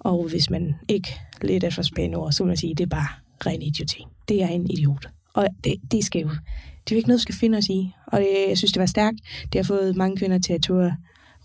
Og 0.00 0.28
hvis 0.28 0.50
man 0.50 0.74
ikke 0.88 1.08
lidt 1.42 1.64
efter 1.64 1.82
spændende 1.82 2.18
ord, 2.18 2.32
så 2.32 2.42
vil 2.42 2.48
man 2.48 2.56
sige, 2.56 2.70
at 2.70 2.78
det 2.78 2.84
er 2.84 2.88
bare 2.88 3.08
ren 3.46 3.62
idioti. 3.62 4.04
Det 4.28 4.42
er 4.42 4.48
en 4.48 4.70
idiot. 4.70 5.08
Og 5.34 5.48
det, 5.64 5.74
det 5.92 6.04
skal 6.04 6.22
jo, 6.22 6.28
det 6.28 6.92
er 6.92 6.92
jo 6.92 6.96
ikke 6.96 7.08
noget, 7.08 7.18
vi 7.18 7.22
skal 7.22 7.34
finde 7.34 7.58
os 7.58 7.68
i. 7.68 7.92
Og 8.06 8.20
det, 8.20 8.28
jeg 8.48 8.58
synes, 8.58 8.72
det 8.72 8.80
var 8.80 8.86
stærkt. 8.86 9.18
Det 9.52 9.58
har 9.58 9.62
fået 9.62 9.96
mange 9.96 10.16
kvinder 10.16 10.38
til 10.38 10.52
at 10.52 10.62
turde 10.62 10.96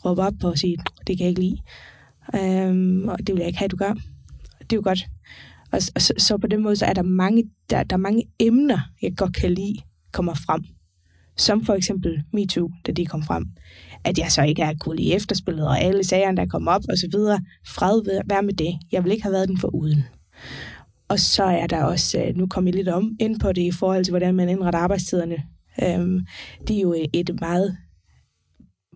råbe 0.06 0.22
op 0.22 0.44
og 0.44 0.58
sige, 0.58 0.78
det 1.08 1.18
kan 1.18 1.20
jeg 1.20 1.30
ikke 1.30 1.42
lide. 1.42 1.58
Øhm, 2.36 3.08
og 3.08 3.18
det 3.18 3.30
vil 3.30 3.38
jeg 3.38 3.48
ikke 3.48 3.60
have, 3.60 3.70
du 3.70 3.76
gør. 3.76 3.94
Det 4.60 4.74
er 4.74 4.78
jo 4.78 4.82
godt. 4.84 5.06
Og, 5.72 5.80
og 5.96 6.02
så, 6.02 6.14
så 6.18 6.38
på 6.38 6.48
den 6.48 6.64
måde, 6.64 6.76
så 6.76 6.86
er 6.86 6.94
der 6.94 7.02
mange, 7.02 7.44
der, 7.70 7.84
der 7.84 7.96
er 7.96 8.00
mange 8.00 8.24
emner, 8.40 8.80
jeg 9.02 9.18
godt 9.18 9.36
kan 9.36 9.52
lide, 9.52 9.76
kommer 10.12 10.34
frem. 10.34 10.64
Som 11.38 11.66
for 11.66 11.74
eksempel 11.74 12.24
MeToo, 12.34 12.70
da 12.88 12.92
de 12.92 13.06
kom 13.06 13.24
frem. 13.24 13.46
At 14.04 14.18
jeg 14.18 14.32
så 14.32 14.44
ikke 14.44 14.62
er 14.62 14.74
kul 14.80 15.00
i 15.00 15.14
efterspillet, 15.14 15.68
og 15.68 15.82
alle 15.82 16.04
sagerne, 16.04 16.38
der 16.38 16.46
kom 16.46 16.68
op, 16.68 16.82
og 16.90 16.98
så 16.98 17.08
videre. 17.12 17.42
Fred 17.68 18.24
være 18.30 18.44
med 18.44 18.54
det. 18.54 18.80
Jeg 18.92 19.04
vil 19.04 19.12
ikke 19.12 19.24
have 19.24 19.34
været 19.34 19.50
den 19.50 19.58
for 19.58 19.76
uden. 19.76 20.04
Og 21.10 21.20
så 21.20 21.44
er 21.44 21.68
der 21.68 21.84
også, 21.84 22.20
øh, 22.20 22.36
nu 22.36 22.48
kommer 22.48 22.68
jeg 22.70 22.76
lidt 22.76 22.88
om 22.88 23.16
ind 23.20 23.40
på 23.40 23.52
det 23.52 23.62
i 23.62 23.72
forhold 23.72 24.04
til, 24.04 24.12
hvordan 24.12 24.36
man 24.36 24.50
indretter 24.50 24.80
arbejdstiderne. 24.80 25.44
Øhm, 25.84 26.26
det 26.68 26.78
er 26.78 26.82
jo 26.82 26.94
øh, 26.94 27.06
et 27.14 27.40
meget 27.40 27.78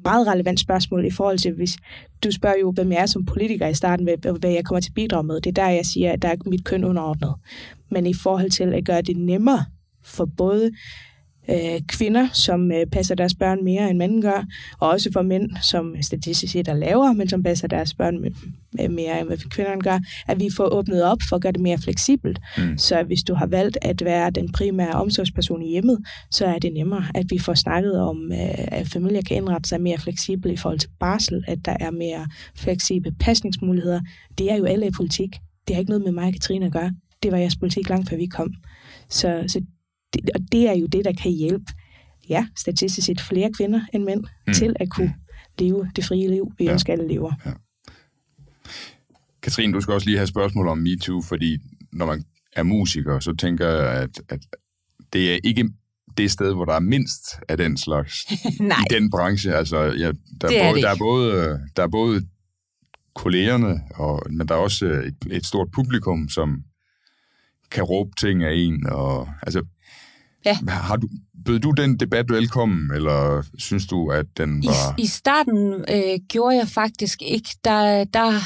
meget 0.04 0.28
relevant 0.28 0.60
spørgsmål 0.60 1.06
i 1.06 1.12
forhold 1.12 1.38
til, 1.38 1.54
hvis 1.54 1.78
du 2.24 2.32
spørger 2.32 2.56
jo, 2.62 2.72
hvem 2.72 2.92
jeg 2.92 3.02
er 3.02 3.06
som 3.06 3.26
politiker 3.26 3.68
i 3.68 3.74
starten, 3.74 4.06
hvad 4.40 4.52
jeg 4.52 4.66
kommer 4.66 4.80
til 4.82 4.90
at 4.90 4.96
bidrage 4.96 5.24
med. 5.24 5.42
Det 5.42 5.50
er 5.58 5.64
der, 5.64 5.70
jeg 5.70 5.86
siger, 5.86 6.12
at 6.12 6.22
der 6.22 6.28
er 6.28 6.36
mit 6.46 6.66
køn 6.66 6.84
underordnet. 6.84 7.34
Men 7.92 8.06
i 8.06 8.14
forhold 8.14 8.50
til 8.50 8.74
at 8.74 8.86
gøre 8.86 9.02
det 9.02 9.18
nemmere 9.18 9.66
for 10.04 10.26
både 10.38 10.72
øh, 11.50 11.82
kvinder, 11.88 12.28
som 12.34 12.72
øh, 12.72 12.86
passer 12.86 13.16
deres 13.16 13.36
børn 13.36 13.64
mere 13.64 13.90
end 13.90 13.98
mænd 13.98 14.22
gør, 14.22 14.46
og 14.80 14.90
også 14.90 15.10
for 15.14 15.22
mænd, 15.22 15.50
som 15.62 15.96
statistisk 16.02 16.54
set 16.54 16.68
er 16.68 16.74
lavere, 16.74 17.14
men 17.14 17.30
som 17.30 17.44
passer 17.44 17.68
deres 17.68 17.94
børn 17.94 18.22
med 18.22 18.32
mere 18.90 19.20
end 19.20 19.28
hvad 19.28 19.38
kvinderne 19.38 19.82
gør, 19.82 20.00
at 20.28 20.40
vi 20.40 20.50
får 20.58 20.74
åbnet 20.74 21.04
op 21.04 21.18
for 21.30 21.36
at 21.36 21.42
gøre 21.42 21.52
det 21.52 21.62
mere 21.62 21.78
fleksibelt. 21.78 22.40
Mm. 22.58 22.78
Så 22.78 23.04
hvis 23.04 23.24
du 23.24 23.34
har 23.34 23.46
valgt 23.46 23.78
at 23.82 24.06
være 24.06 24.30
den 24.30 24.52
primære 24.52 24.94
omsorgsperson 24.94 25.62
i 25.62 25.70
hjemmet, 25.70 26.00
så 26.32 26.46
er 26.46 26.60
det 26.60 26.74
nemmere, 26.74 27.04
at 27.16 27.26
vi 27.30 27.40
får 27.40 27.54
snakket 27.54 28.02
om, 28.02 28.32
øh, 28.32 28.68
at 28.68 28.88
familier 28.88 29.22
kan 29.22 29.38
indrette 29.38 29.70
sig 29.70 29.82
mere 29.82 29.98
fleksibelt 29.98 30.54
i 30.54 30.58
forhold 30.58 30.80
til 30.80 30.90
barsel, 31.00 31.44
at 31.48 31.58
der 31.66 31.76
er 31.80 31.92
mere 31.92 32.28
fleksible 32.56 33.12
pasningsmuligheder. 33.20 34.02
Det 34.38 34.52
er 34.52 34.56
jo 34.56 34.66
alle 34.66 34.88
i 34.88 34.92
politik. 34.92 35.30
Det 35.68 35.76
har 35.76 35.80
ikke 35.80 35.92
noget 35.92 36.04
med 36.04 36.12
mig 36.12 36.28
og 36.28 36.34
Katrine 36.34 36.66
at 36.66 36.72
gøre. 36.72 36.92
Det 37.24 37.32
var 37.32 37.38
jeres 37.38 37.56
politik 37.56 37.90
langt 37.90 38.10
før 38.10 38.18
vi 38.18 38.26
kom. 38.26 38.54
Så, 39.10 39.44
så 39.48 39.62
det, 40.14 40.30
og 40.36 40.42
det 40.52 40.70
er 40.70 40.74
jo 40.74 40.86
det, 40.86 41.06
der 41.06 41.14
kan 41.14 41.32
hjælpe, 41.32 41.66
ja, 42.30 42.48
statistisk 42.58 43.06
set 43.06 43.22
flere 43.22 43.54
kvinder 43.54 43.82
end 43.94 44.04
mænd, 44.04 44.24
mm. 44.48 44.54
til 44.54 44.76
at 44.80 44.90
kunne 44.90 45.16
leve 45.60 45.92
det 45.96 46.06
frie 46.06 46.30
liv, 46.30 46.54
vi 46.58 46.66
ja. 46.66 46.72
ønsker 46.72 46.94
alle 46.94 47.08
lever. 47.08 47.32
Ja. 47.46 47.52
Katrine, 49.42 49.74
du 49.74 49.82
skal 49.82 49.94
også 49.94 50.08
lige 50.08 50.18
have 50.18 50.28
spørgsmål 50.28 50.68
om 50.68 50.78
MeToo, 50.78 51.22
fordi 51.22 51.58
når 51.92 52.06
man 52.06 52.24
er 52.56 52.64
musiker, 52.64 53.20
så 53.20 53.36
tænker 53.36 53.68
jeg, 53.68 54.02
at, 54.02 54.22
at 54.30 54.40
det 55.14 55.34
er 55.34 55.40
ikke 55.44 55.70
det 56.18 56.32
sted, 56.32 56.54
hvor 56.54 56.66
der 56.66 56.74
er 56.74 56.80
mindst 56.80 57.24
af 57.50 57.58
den 57.58 57.78
slags 57.78 58.26
Nej. 58.60 58.78
i 58.90 58.94
den 58.94 59.10
branche. 59.10 59.56
Altså, 59.56 59.78
ja, 59.78 60.12
der, 60.42 60.48
er 60.48 60.72
både, 60.72 60.82
der, 60.82 60.90
er 60.90 60.98
både, 60.98 61.60
der 61.76 61.84
er 61.84 61.88
både 61.88 62.22
kollegerne, 63.16 63.82
og, 63.96 64.22
men 64.30 64.48
der 64.48 64.56
er 64.56 64.60
også 64.60 64.86
et, 64.86 65.18
et 65.32 65.46
stort 65.46 65.68
publikum, 65.72 66.30
som 66.30 66.64
kan 67.72 67.84
råbe 67.84 68.12
ting 68.20 68.44
af 68.44 68.54
en. 68.56 68.88
Og, 68.88 69.30
altså, 69.42 69.64
Ja. 70.46 70.58
Har 70.68 70.96
du, 70.96 71.08
bød 71.46 71.60
du 71.60 71.72
den 71.72 72.00
debat 72.00 72.30
velkommen, 72.30 72.92
eller 72.96 73.44
synes 73.58 73.88
du, 73.88 74.12
at 74.12 74.26
den 74.38 74.64
var... 74.66 74.96
I, 74.98 75.02
i 75.02 75.08
starten 75.08 75.74
øh, 75.74 76.20
gjorde 76.30 76.56
jeg 76.56 76.68
faktisk 76.68 77.22
ikke. 77.22 77.50
Der, 77.64 78.04
der 78.04 78.40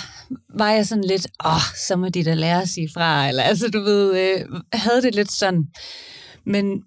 var 0.57 0.71
jeg 0.71 0.87
sådan 0.87 1.03
lidt, 1.03 1.27
åh, 1.45 1.55
oh, 1.55 1.61
så 1.87 1.95
må 1.95 2.09
de 2.09 2.23
da 2.23 2.33
lære 2.33 2.61
at 2.61 2.69
sige 2.69 2.89
fra, 2.93 3.27
eller 3.27 3.43
altså, 3.43 3.69
du 3.69 3.79
ved, 3.79 4.19
øh, 4.19 4.61
havde 4.73 5.01
det 5.01 5.15
lidt 5.15 5.31
sådan. 5.31 5.67
Men, 6.45 6.83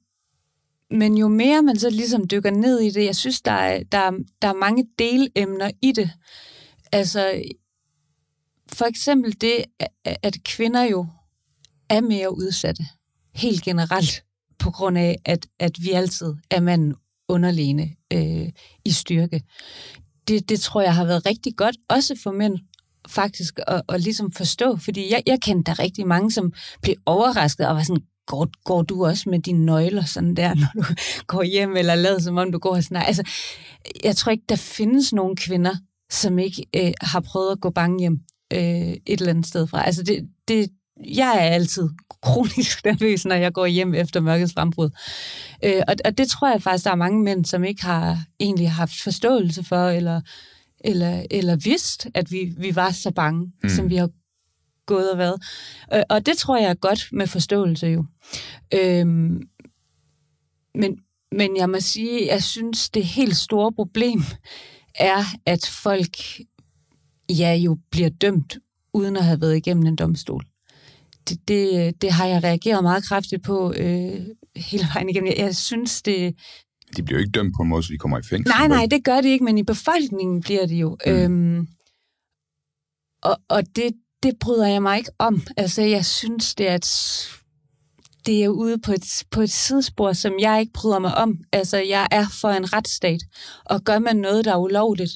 men 0.90 1.18
jo 1.18 1.28
mere 1.28 1.62
man 1.62 1.78
så 1.78 1.90
ligesom 1.90 2.28
dykker 2.28 2.50
ned 2.50 2.80
i 2.80 2.90
det, 2.90 3.04
jeg 3.04 3.16
synes, 3.16 3.40
der 3.40 3.52
er, 3.52 3.82
der, 3.92 4.10
der 4.42 4.48
er 4.48 4.54
mange 4.54 4.86
delemner 4.98 5.70
i 5.82 5.92
det. 5.92 6.10
Altså, 6.92 7.42
for 8.72 8.84
eksempel 8.84 9.40
det, 9.40 9.64
at 10.04 10.36
kvinder 10.44 10.82
jo 10.82 11.06
er 11.88 12.00
mere 12.00 12.36
udsatte, 12.36 12.84
helt 13.34 13.62
generelt 13.62 14.24
på 14.60 14.70
grund 14.70 14.98
af, 14.98 15.16
at, 15.24 15.46
at 15.58 15.72
vi 15.82 15.90
altid 15.90 16.34
er 16.50 16.60
manden 16.60 16.94
underliggende 17.28 17.90
øh, 18.12 18.48
i 18.84 18.90
styrke. 18.90 19.42
Det, 20.28 20.48
det 20.48 20.60
tror 20.60 20.80
jeg 20.80 20.94
har 20.94 21.04
været 21.04 21.26
rigtig 21.26 21.56
godt, 21.56 21.76
også 21.88 22.20
for 22.22 22.32
mænd, 22.32 22.58
faktisk 23.08 23.60
at, 23.66 23.82
at 23.88 24.00
ligesom 24.00 24.32
forstå, 24.32 24.76
fordi 24.76 25.12
jeg, 25.12 25.22
jeg 25.26 25.38
kendte 25.40 25.70
der 25.70 25.78
rigtig 25.78 26.06
mange, 26.06 26.30
som 26.30 26.52
blev 26.82 26.94
overrasket 27.06 27.68
og 27.68 27.76
var 27.76 27.82
sådan, 27.82 28.02
går, 28.26 28.48
går 28.64 28.82
du 28.82 29.06
også 29.06 29.30
med 29.30 29.38
dine 29.38 29.64
nøgler 29.64 30.04
sådan 30.04 30.36
der, 30.36 30.54
når 30.54 30.68
du 30.74 30.94
går 31.32 31.42
hjem, 31.42 31.76
eller 31.76 31.94
lader 31.94 32.18
som 32.18 32.38
om 32.38 32.52
du 32.52 32.58
går 32.58 32.74
altså, 32.74 32.78
og 32.78 32.88
snakker? 32.88 33.06
Altså, 33.06 33.22
jeg 34.04 34.16
tror 34.16 34.32
ikke, 34.32 34.44
der 34.48 34.56
findes 34.56 35.12
nogen 35.12 35.36
kvinder, 35.36 35.76
som 36.10 36.38
ikke 36.38 36.66
øh, 36.76 36.92
har 37.00 37.20
prøvet 37.20 37.52
at 37.52 37.60
gå 37.60 37.70
bange 37.70 37.98
hjem 37.98 38.20
øh, 38.52 38.60
et 38.60 39.20
eller 39.20 39.30
andet 39.30 39.46
sted 39.46 39.66
fra. 39.66 39.86
Altså, 39.86 40.02
det, 40.02 40.28
det, 40.48 40.70
jeg 41.04 41.36
er 41.36 41.54
altid 41.54 41.88
kronisk 42.22 42.84
nervøs, 42.84 43.24
når 43.24 43.34
jeg 43.34 43.52
går 43.52 43.66
hjem 43.66 43.94
efter 43.94 44.20
mørkets 44.20 44.52
frembrud. 44.52 44.90
Øh, 45.64 45.82
og, 45.88 45.94
og 46.04 46.18
det 46.18 46.28
tror 46.28 46.50
jeg 46.50 46.62
faktisk, 46.62 46.84
der 46.84 46.90
er 46.90 46.94
mange 46.94 47.22
mænd, 47.22 47.44
som 47.44 47.64
ikke 47.64 47.84
har 47.84 48.24
egentlig 48.40 48.70
haft 48.70 49.02
forståelse 49.02 49.64
for, 49.64 49.88
eller, 49.88 50.20
eller, 50.80 51.26
eller 51.30 51.56
vidst, 51.56 52.06
at 52.14 52.32
vi, 52.32 52.54
vi 52.58 52.76
var 52.76 52.90
så 52.90 53.10
bange, 53.10 53.52
mm. 53.62 53.68
som 53.68 53.90
vi 53.90 53.96
har 53.96 54.10
gået 54.86 55.12
og 55.12 55.18
været. 55.18 55.42
Øh, 55.94 56.02
og 56.10 56.26
det 56.26 56.36
tror 56.36 56.56
jeg 56.56 56.70
er 56.70 56.74
godt 56.74 57.08
med 57.12 57.26
forståelse 57.26 57.86
jo. 57.86 58.04
Øh, 58.74 59.06
men, 60.74 60.98
men 61.32 61.56
jeg 61.56 61.70
må 61.70 61.80
sige, 61.80 62.26
jeg 62.26 62.42
synes, 62.42 62.90
det 62.90 63.04
helt 63.04 63.36
store 63.36 63.72
problem 63.72 64.22
er, 64.94 65.24
at 65.46 65.70
folk 65.82 66.16
ja, 67.30 67.54
jo 67.54 67.78
bliver 67.90 68.08
dømt, 68.08 68.58
uden 68.92 69.16
at 69.16 69.24
have 69.24 69.40
været 69.40 69.56
igennem 69.56 69.86
en 69.86 69.96
domstol 69.96 70.49
det, 71.28 71.48
det, 71.48 71.94
det 72.02 72.12
har 72.12 72.26
jeg 72.26 72.44
reageret 72.44 72.82
meget 72.82 73.04
kraftigt 73.04 73.42
på 73.42 73.72
øh, 73.72 74.20
hele 74.56 74.84
vejen 74.94 75.08
igennem. 75.08 75.26
Jeg, 75.26 75.38
jeg 75.38 75.56
synes, 75.56 76.02
det... 76.02 76.34
De 76.96 77.02
bliver 77.02 77.18
jo 77.18 77.20
ikke 77.20 77.32
dømt 77.32 77.54
på 77.56 77.62
en 77.62 77.68
måde, 77.68 77.82
så 77.82 77.92
de 77.92 77.98
kommer 77.98 78.18
i 78.18 78.22
fængsel. 78.22 78.48
Nej, 78.48 78.68
nej, 78.68 78.86
det 78.90 79.04
gør 79.04 79.20
de 79.20 79.28
ikke, 79.28 79.44
men 79.44 79.58
i 79.58 79.62
befolkningen 79.62 80.40
bliver 80.40 80.66
de 80.66 80.76
jo. 80.76 80.96
Mm. 81.06 81.12
Øhm, 81.12 81.68
og 83.22 83.36
og 83.48 83.76
det, 83.76 83.92
det 84.22 84.34
bryder 84.40 84.66
jeg 84.66 84.82
mig 84.82 84.98
ikke 84.98 85.10
om. 85.18 85.42
Altså, 85.56 85.82
jeg 85.82 86.04
synes, 86.06 86.54
det 86.54 86.68
er 86.68 86.74
et, 86.74 86.88
det 88.26 88.44
er 88.44 88.48
ude 88.48 88.78
på 88.78 88.92
et, 88.92 89.22
på 89.30 89.40
et 89.40 89.50
sidespor, 89.50 90.12
som 90.12 90.32
jeg 90.40 90.60
ikke 90.60 90.72
bryder 90.72 90.98
mig 90.98 91.14
om. 91.14 91.38
Altså, 91.52 91.76
jeg 91.78 92.08
er 92.10 92.26
for 92.40 92.48
en 92.48 92.72
retsstat, 92.72 93.20
og 93.64 93.84
gør 93.84 93.98
man 93.98 94.16
noget, 94.16 94.44
der 94.44 94.52
er 94.52 94.58
ulovligt, 94.58 95.10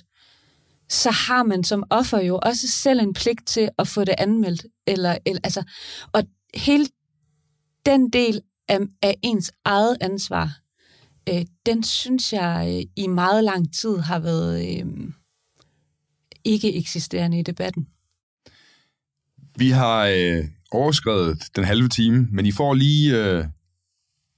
så 0.89 1.11
har 1.11 1.43
man 1.43 1.65
som 1.65 1.85
offer 1.91 2.19
jo 2.19 2.39
også 2.43 2.69
selv 2.69 3.01
en 3.01 3.13
pligt 3.13 3.47
til 3.47 3.69
at 3.79 3.89
få 3.89 4.05
det 4.05 4.15
anmeldt. 4.19 4.67
Eller, 4.87 5.19
eller, 5.27 5.41
altså, 5.45 5.63
og 6.13 6.23
hele 6.55 6.87
den 7.87 8.11
del 8.11 8.41
af, 8.69 8.79
af 9.03 9.15
ens 9.23 9.53
eget 9.65 9.97
ansvar, 10.01 10.61
øh, 11.29 11.47
den 11.67 11.83
synes 11.83 12.33
jeg 12.33 12.75
øh, 12.77 13.05
i 13.05 13.07
meget 13.07 13.45
lang 13.45 13.75
tid 13.75 13.99
har 13.99 14.19
været 14.19 14.79
øh, 14.79 14.87
ikke 16.45 16.75
eksisterende 16.75 17.39
i 17.39 17.43
debatten. 17.43 17.89
Vi 19.57 19.71
har 19.71 20.07
øh, 20.07 20.45
overskrevet 20.71 21.43
den 21.57 21.65
halve 21.65 21.89
time, 21.89 22.29
men 22.31 22.47
I 22.47 22.53
får 22.53 22.75
lige 22.75 23.25
øh, 23.25 23.45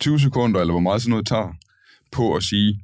20 0.01 0.21
sekunder, 0.21 0.61
eller 0.61 0.73
hvor 0.73 0.81
meget 0.81 1.03
sådan 1.03 1.11
noget 1.11 1.27
tager, 1.27 1.53
på 2.13 2.35
at 2.35 2.43
sige, 2.43 2.81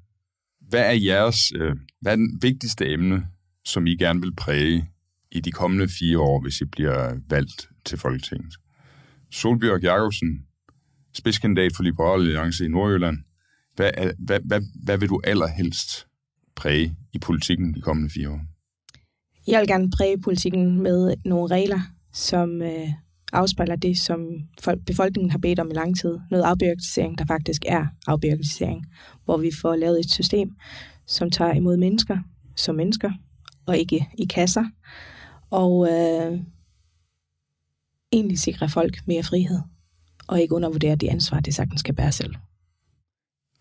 hvad 0.69 0.81
er 0.81 0.93
jeres, 0.93 1.53
øh, 1.55 1.77
hvad 2.01 2.13
er 2.13 2.17
den 2.17 2.39
vigtigste 2.43 2.93
emne 2.93 3.27
som 3.65 3.87
I 3.87 3.97
gerne 3.97 4.21
vil 4.21 4.35
præge 4.35 4.91
i 5.31 5.41
de 5.41 5.51
kommende 5.51 5.89
fire 5.89 6.19
år, 6.19 6.41
hvis 6.41 6.61
I 6.61 6.65
bliver 6.65 7.15
valgt 7.29 7.69
til 7.85 7.99
Folketinget? 7.99 8.55
Solbjørg 9.31 9.83
Jacobsen, 9.83 10.47
spidskandidat 11.15 11.73
for 11.77 11.83
Liberale 11.83 12.23
Alliance 12.23 12.65
i 12.65 12.69
Nordjylland. 12.69 13.19
Hvad, 13.77 13.91
er, 13.95 14.13
hvad, 14.19 14.41
hvad, 14.45 14.61
hvad 14.85 14.99
vil 14.99 15.09
du 15.09 15.21
allerhelst 15.25 16.07
præge 16.57 16.97
i 17.13 17.19
politikken 17.19 17.75
de 17.75 17.81
kommende 17.81 18.11
fire 18.11 18.31
år? 18.31 18.41
Jeg 19.47 19.61
vil 19.61 19.69
gerne 19.69 19.91
præge 19.91 20.21
politikken 20.21 20.83
med 20.83 21.15
nogle 21.25 21.55
regler, 21.55 21.81
som 22.13 22.63
øh, 22.63 22.89
afspejler 23.33 23.77
det, 23.77 23.99
som 23.99 24.21
folk, 24.61 24.85
befolkningen 24.87 25.31
har 25.31 25.39
bedt 25.39 25.59
om 25.59 25.71
i 25.71 25.75
lang 25.75 25.99
tid. 25.99 26.19
Noget 26.31 26.45
afbyråkratisering, 26.45 27.19
der 27.19 27.25
faktisk 27.25 27.63
er 27.67 27.87
afbyråkratisering, 28.07 28.87
hvor 29.25 29.37
vi 29.37 29.51
får 29.61 29.77
lavet 29.77 30.01
et 30.01 30.11
system, 30.11 30.51
som 31.07 31.31
tager 31.31 31.53
imod 31.53 31.77
mennesker 31.77 32.19
som 32.57 32.75
mennesker, 32.75 33.11
og 33.67 33.79
ikke 33.79 34.09
i 34.19 34.25
kasser. 34.25 34.65
Og 35.51 35.89
øh, 35.89 36.41
egentlig 38.13 38.39
sikre 38.39 38.69
folk 38.69 39.01
mere 39.07 39.23
frihed, 39.23 39.61
og 40.27 40.41
ikke 40.41 40.55
undervurdere 40.55 40.97
det 40.97 41.09
ansvar, 41.09 41.41
det 41.41 41.55
sagtens 41.55 41.81
skal 41.81 41.95
bære 41.95 42.13
selv. 42.13 42.35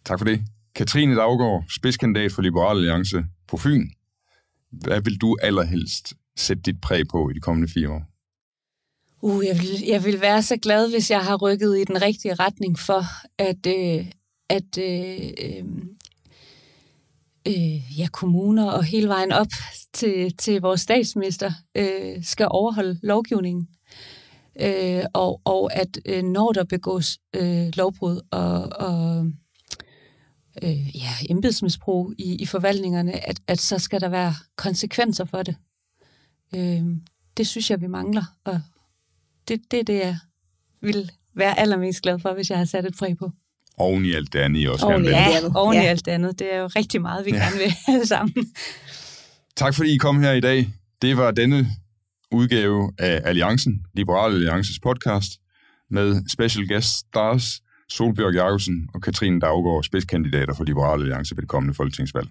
Tak 0.06 0.20
for 0.20 0.26
det. 0.26 0.42
Katrine 0.76 1.16
Daggaard, 1.16 1.64
spidskandidat 1.70 2.32
for 2.32 2.42
Liberal 2.42 2.78
Alliance 2.78 3.26
på 3.48 3.58
Fyn. 3.58 3.90
Hvad 4.72 5.02
vil 5.02 5.18
du 5.18 5.38
allerhelst 5.42 6.14
sætte 6.38 6.64
dit 6.64 6.82
præg 6.82 7.08
på 7.08 7.30
i 7.30 7.34
de 7.34 7.40
kommende 7.40 7.68
fire 7.68 7.90
år? 7.90 8.04
Uh, 9.22 9.46
jeg, 9.46 9.58
vil, 9.58 9.84
jeg 9.88 10.04
vil 10.04 10.22
være 10.22 10.44
så 10.44 10.58
glad, 10.58 10.90
hvis 10.90 11.12
jeg 11.12 11.26
har 11.26 11.36
rykket 11.36 11.78
i 11.78 11.84
den 11.84 12.02
rigtige 12.02 12.34
retning 12.34 12.80
for, 12.80 13.04
at, 13.38 13.68
øh, 13.68 14.06
at 14.50 14.78
øh, 14.78 15.64
øh, 17.48 18.00
ja, 18.00 18.08
kommuner 18.08 18.72
og 18.72 18.84
hele 18.84 19.08
vejen 19.08 19.32
op 19.32 19.48
til, 19.94 20.38
til 20.38 20.62
vores 20.62 20.82
statsminister 20.82 21.52
øh, 21.76 22.24
skal 22.24 22.48
overholde 22.50 23.00
lovgivningen. 23.04 23.68
Øh, 24.62 25.04
og, 25.14 25.42
og 25.46 25.74
at 25.74 26.00
øh, 26.06 26.24
når 26.24 26.52
der 26.52 26.64
begås 26.64 27.20
øh, 27.36 27.68
lovbrud 27.74 28.22
og, 28.32 28.70
og 28.88 29.26
øh, 30.64 30.96
ja, 30.96 31.12
embedsmisbrug 31.30 32.14
i, 32.18 32.36
i 32.36 32.46
forvaltningerne, 32.46 33.28
at, 33.30 33.42
at 33.48 33.60
så 33.60 33.80
skal 33.80 34.02
der 34.02 34.10
være 34.10 34.34
konsekvenser 34.56 35.26
for 35.26 35.44
det. 35.44 35.56
Øh, 36.56 36.84
det 37.38 37.48
synes 37.48 37.70
jeg, 37.70 37.82
vi 37.82 37.88
mangler, 37.88 38.24
og 38.44 38.62
det, 39.48 39.62
det 39.72 39.88
det, 39.88 40.00
jeg 40.00 40.18
vil 40.82 41.12
være 41.36 41.60
allermest 41.60 42.02
glad 42.02 42.20
for, 42.20 42.34
hvis 42.34 42.50
jeg 42.50 42.58
har 42.58 42.66
sat 42.66 42.86
et 42.86 42.96
præg 43.00 43.18
på. 43.18 43.32
Oven 43.78 44.06
i 44.06 44.14
alt 44.14 44.34
det 44.34 44.40
andet, 44.40 44.62
I 44.62 44.68
også 44.68 44.86
oven 44.86 45.04
gerne 45.04 45.06
vil. 45.06 45.12
Ja, 45.12 45.60
oven 45.60 45.76
ja. 45.76 45.84
i 45.84 45.86
alt 45.86 46.06
det 46.06 46.12
andet. 46.12 46.40
Det 46.40 46.54
er 46.54 46.60
jo 46.60 46.68
rigtig 46.68 47.02
meget, 47.02 47.26
vi 47.26 47.32
ja. 47.32 47.38
gerne 47.38 47.58
vil 47.58 47.74
have 47.86 48.06
sammen. 48.06 48.46
Tak 49.56 49.76
fordi 49.76 49.96
I 49.96 49.98
kom 49.98 50.22
her 50.22 50.32
i 50.32 50.40
dag. 50.40 50.70
Det 51.02 51.18
var 51.18 51.32
denne 51.32 51.68
udgave 52.32 52.92
af 53.00 53.22
Alliancen, 53.26 53.82
Liberale 53.94 54.36
Alliances 54.36 54.80
podcast, 54.80 55.32
med 55.90 56.22
special 56.30 56.68
guest 56.68 56.90
stars 56.98 57.62
Solbjørg 57.90 58.34
Jacobsen 58.34 58.88
og 58.94 59.02
Katrine 59.02 59.40
Daggaard, 59.40 59.84
spidskandidater 59.84 60.54
for 60.54 60.64
Liberale 60.64 61.04
Alliance 61.04 61.36
ved 61.36 61.42
det 61.42 61.50
kommende 61.50 61.74
folketingsvalg. 61.74 62.28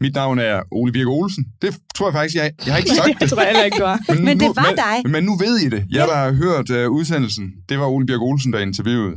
Mit 0.00 0.14
navn 0.14 0.38
er 0.38 0.62
Ole 0.70 0.92
Birke 0.92 1.10
Olsen. 1.10 1.44
Det 1.62 1.76
tror 1.94 2.06
jeg 2.06 2.14
faktisk, 2.14 2.36
jeg, 2.36 2.52
jeg 2.66 2.72
har 2.74 2.78
ikke 2.78 2.90
sagt 3.00 3.08
det. 3.08 3.20
det 3.20 3.30
tror 3.30 3.42
jeg 3.42 3.64
ikke, 3.64 3.78
du 3.78 3.84
har. 3.84 4.00
Men, 4.08 4.24
men 4.24 4.40
det 4.40 4.48
var 4.56 4.68
men, 4.70 4.76
dig. 4.76 5.12
Men 5.12 5.24
nu 5.24 5.36
ved 5.36 5.58
I 5.58 5.68
det. 5.68 5.86
Jeg 5.90 6.08
der 6.08 6.16
har 6.16 6.32
hørt 6.32 6.70
uh, 6.70 6.92
udsendelsen. 6.96 7.52
Det 7.68 7.78
var 7.78 7.86
Ole 7.86 8.06
Birke 8.06 8.22
Olsen, 8.22 8.52
der 8.52 8.58
interviewede. 8.58 9.16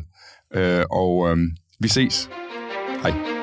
Øh, 0.54 0.84
og 0.92 1.30
øh, 1.32 1.38
vi 1.80 1.88
ses. 1.88 2.30
Hej. 3.02 3.37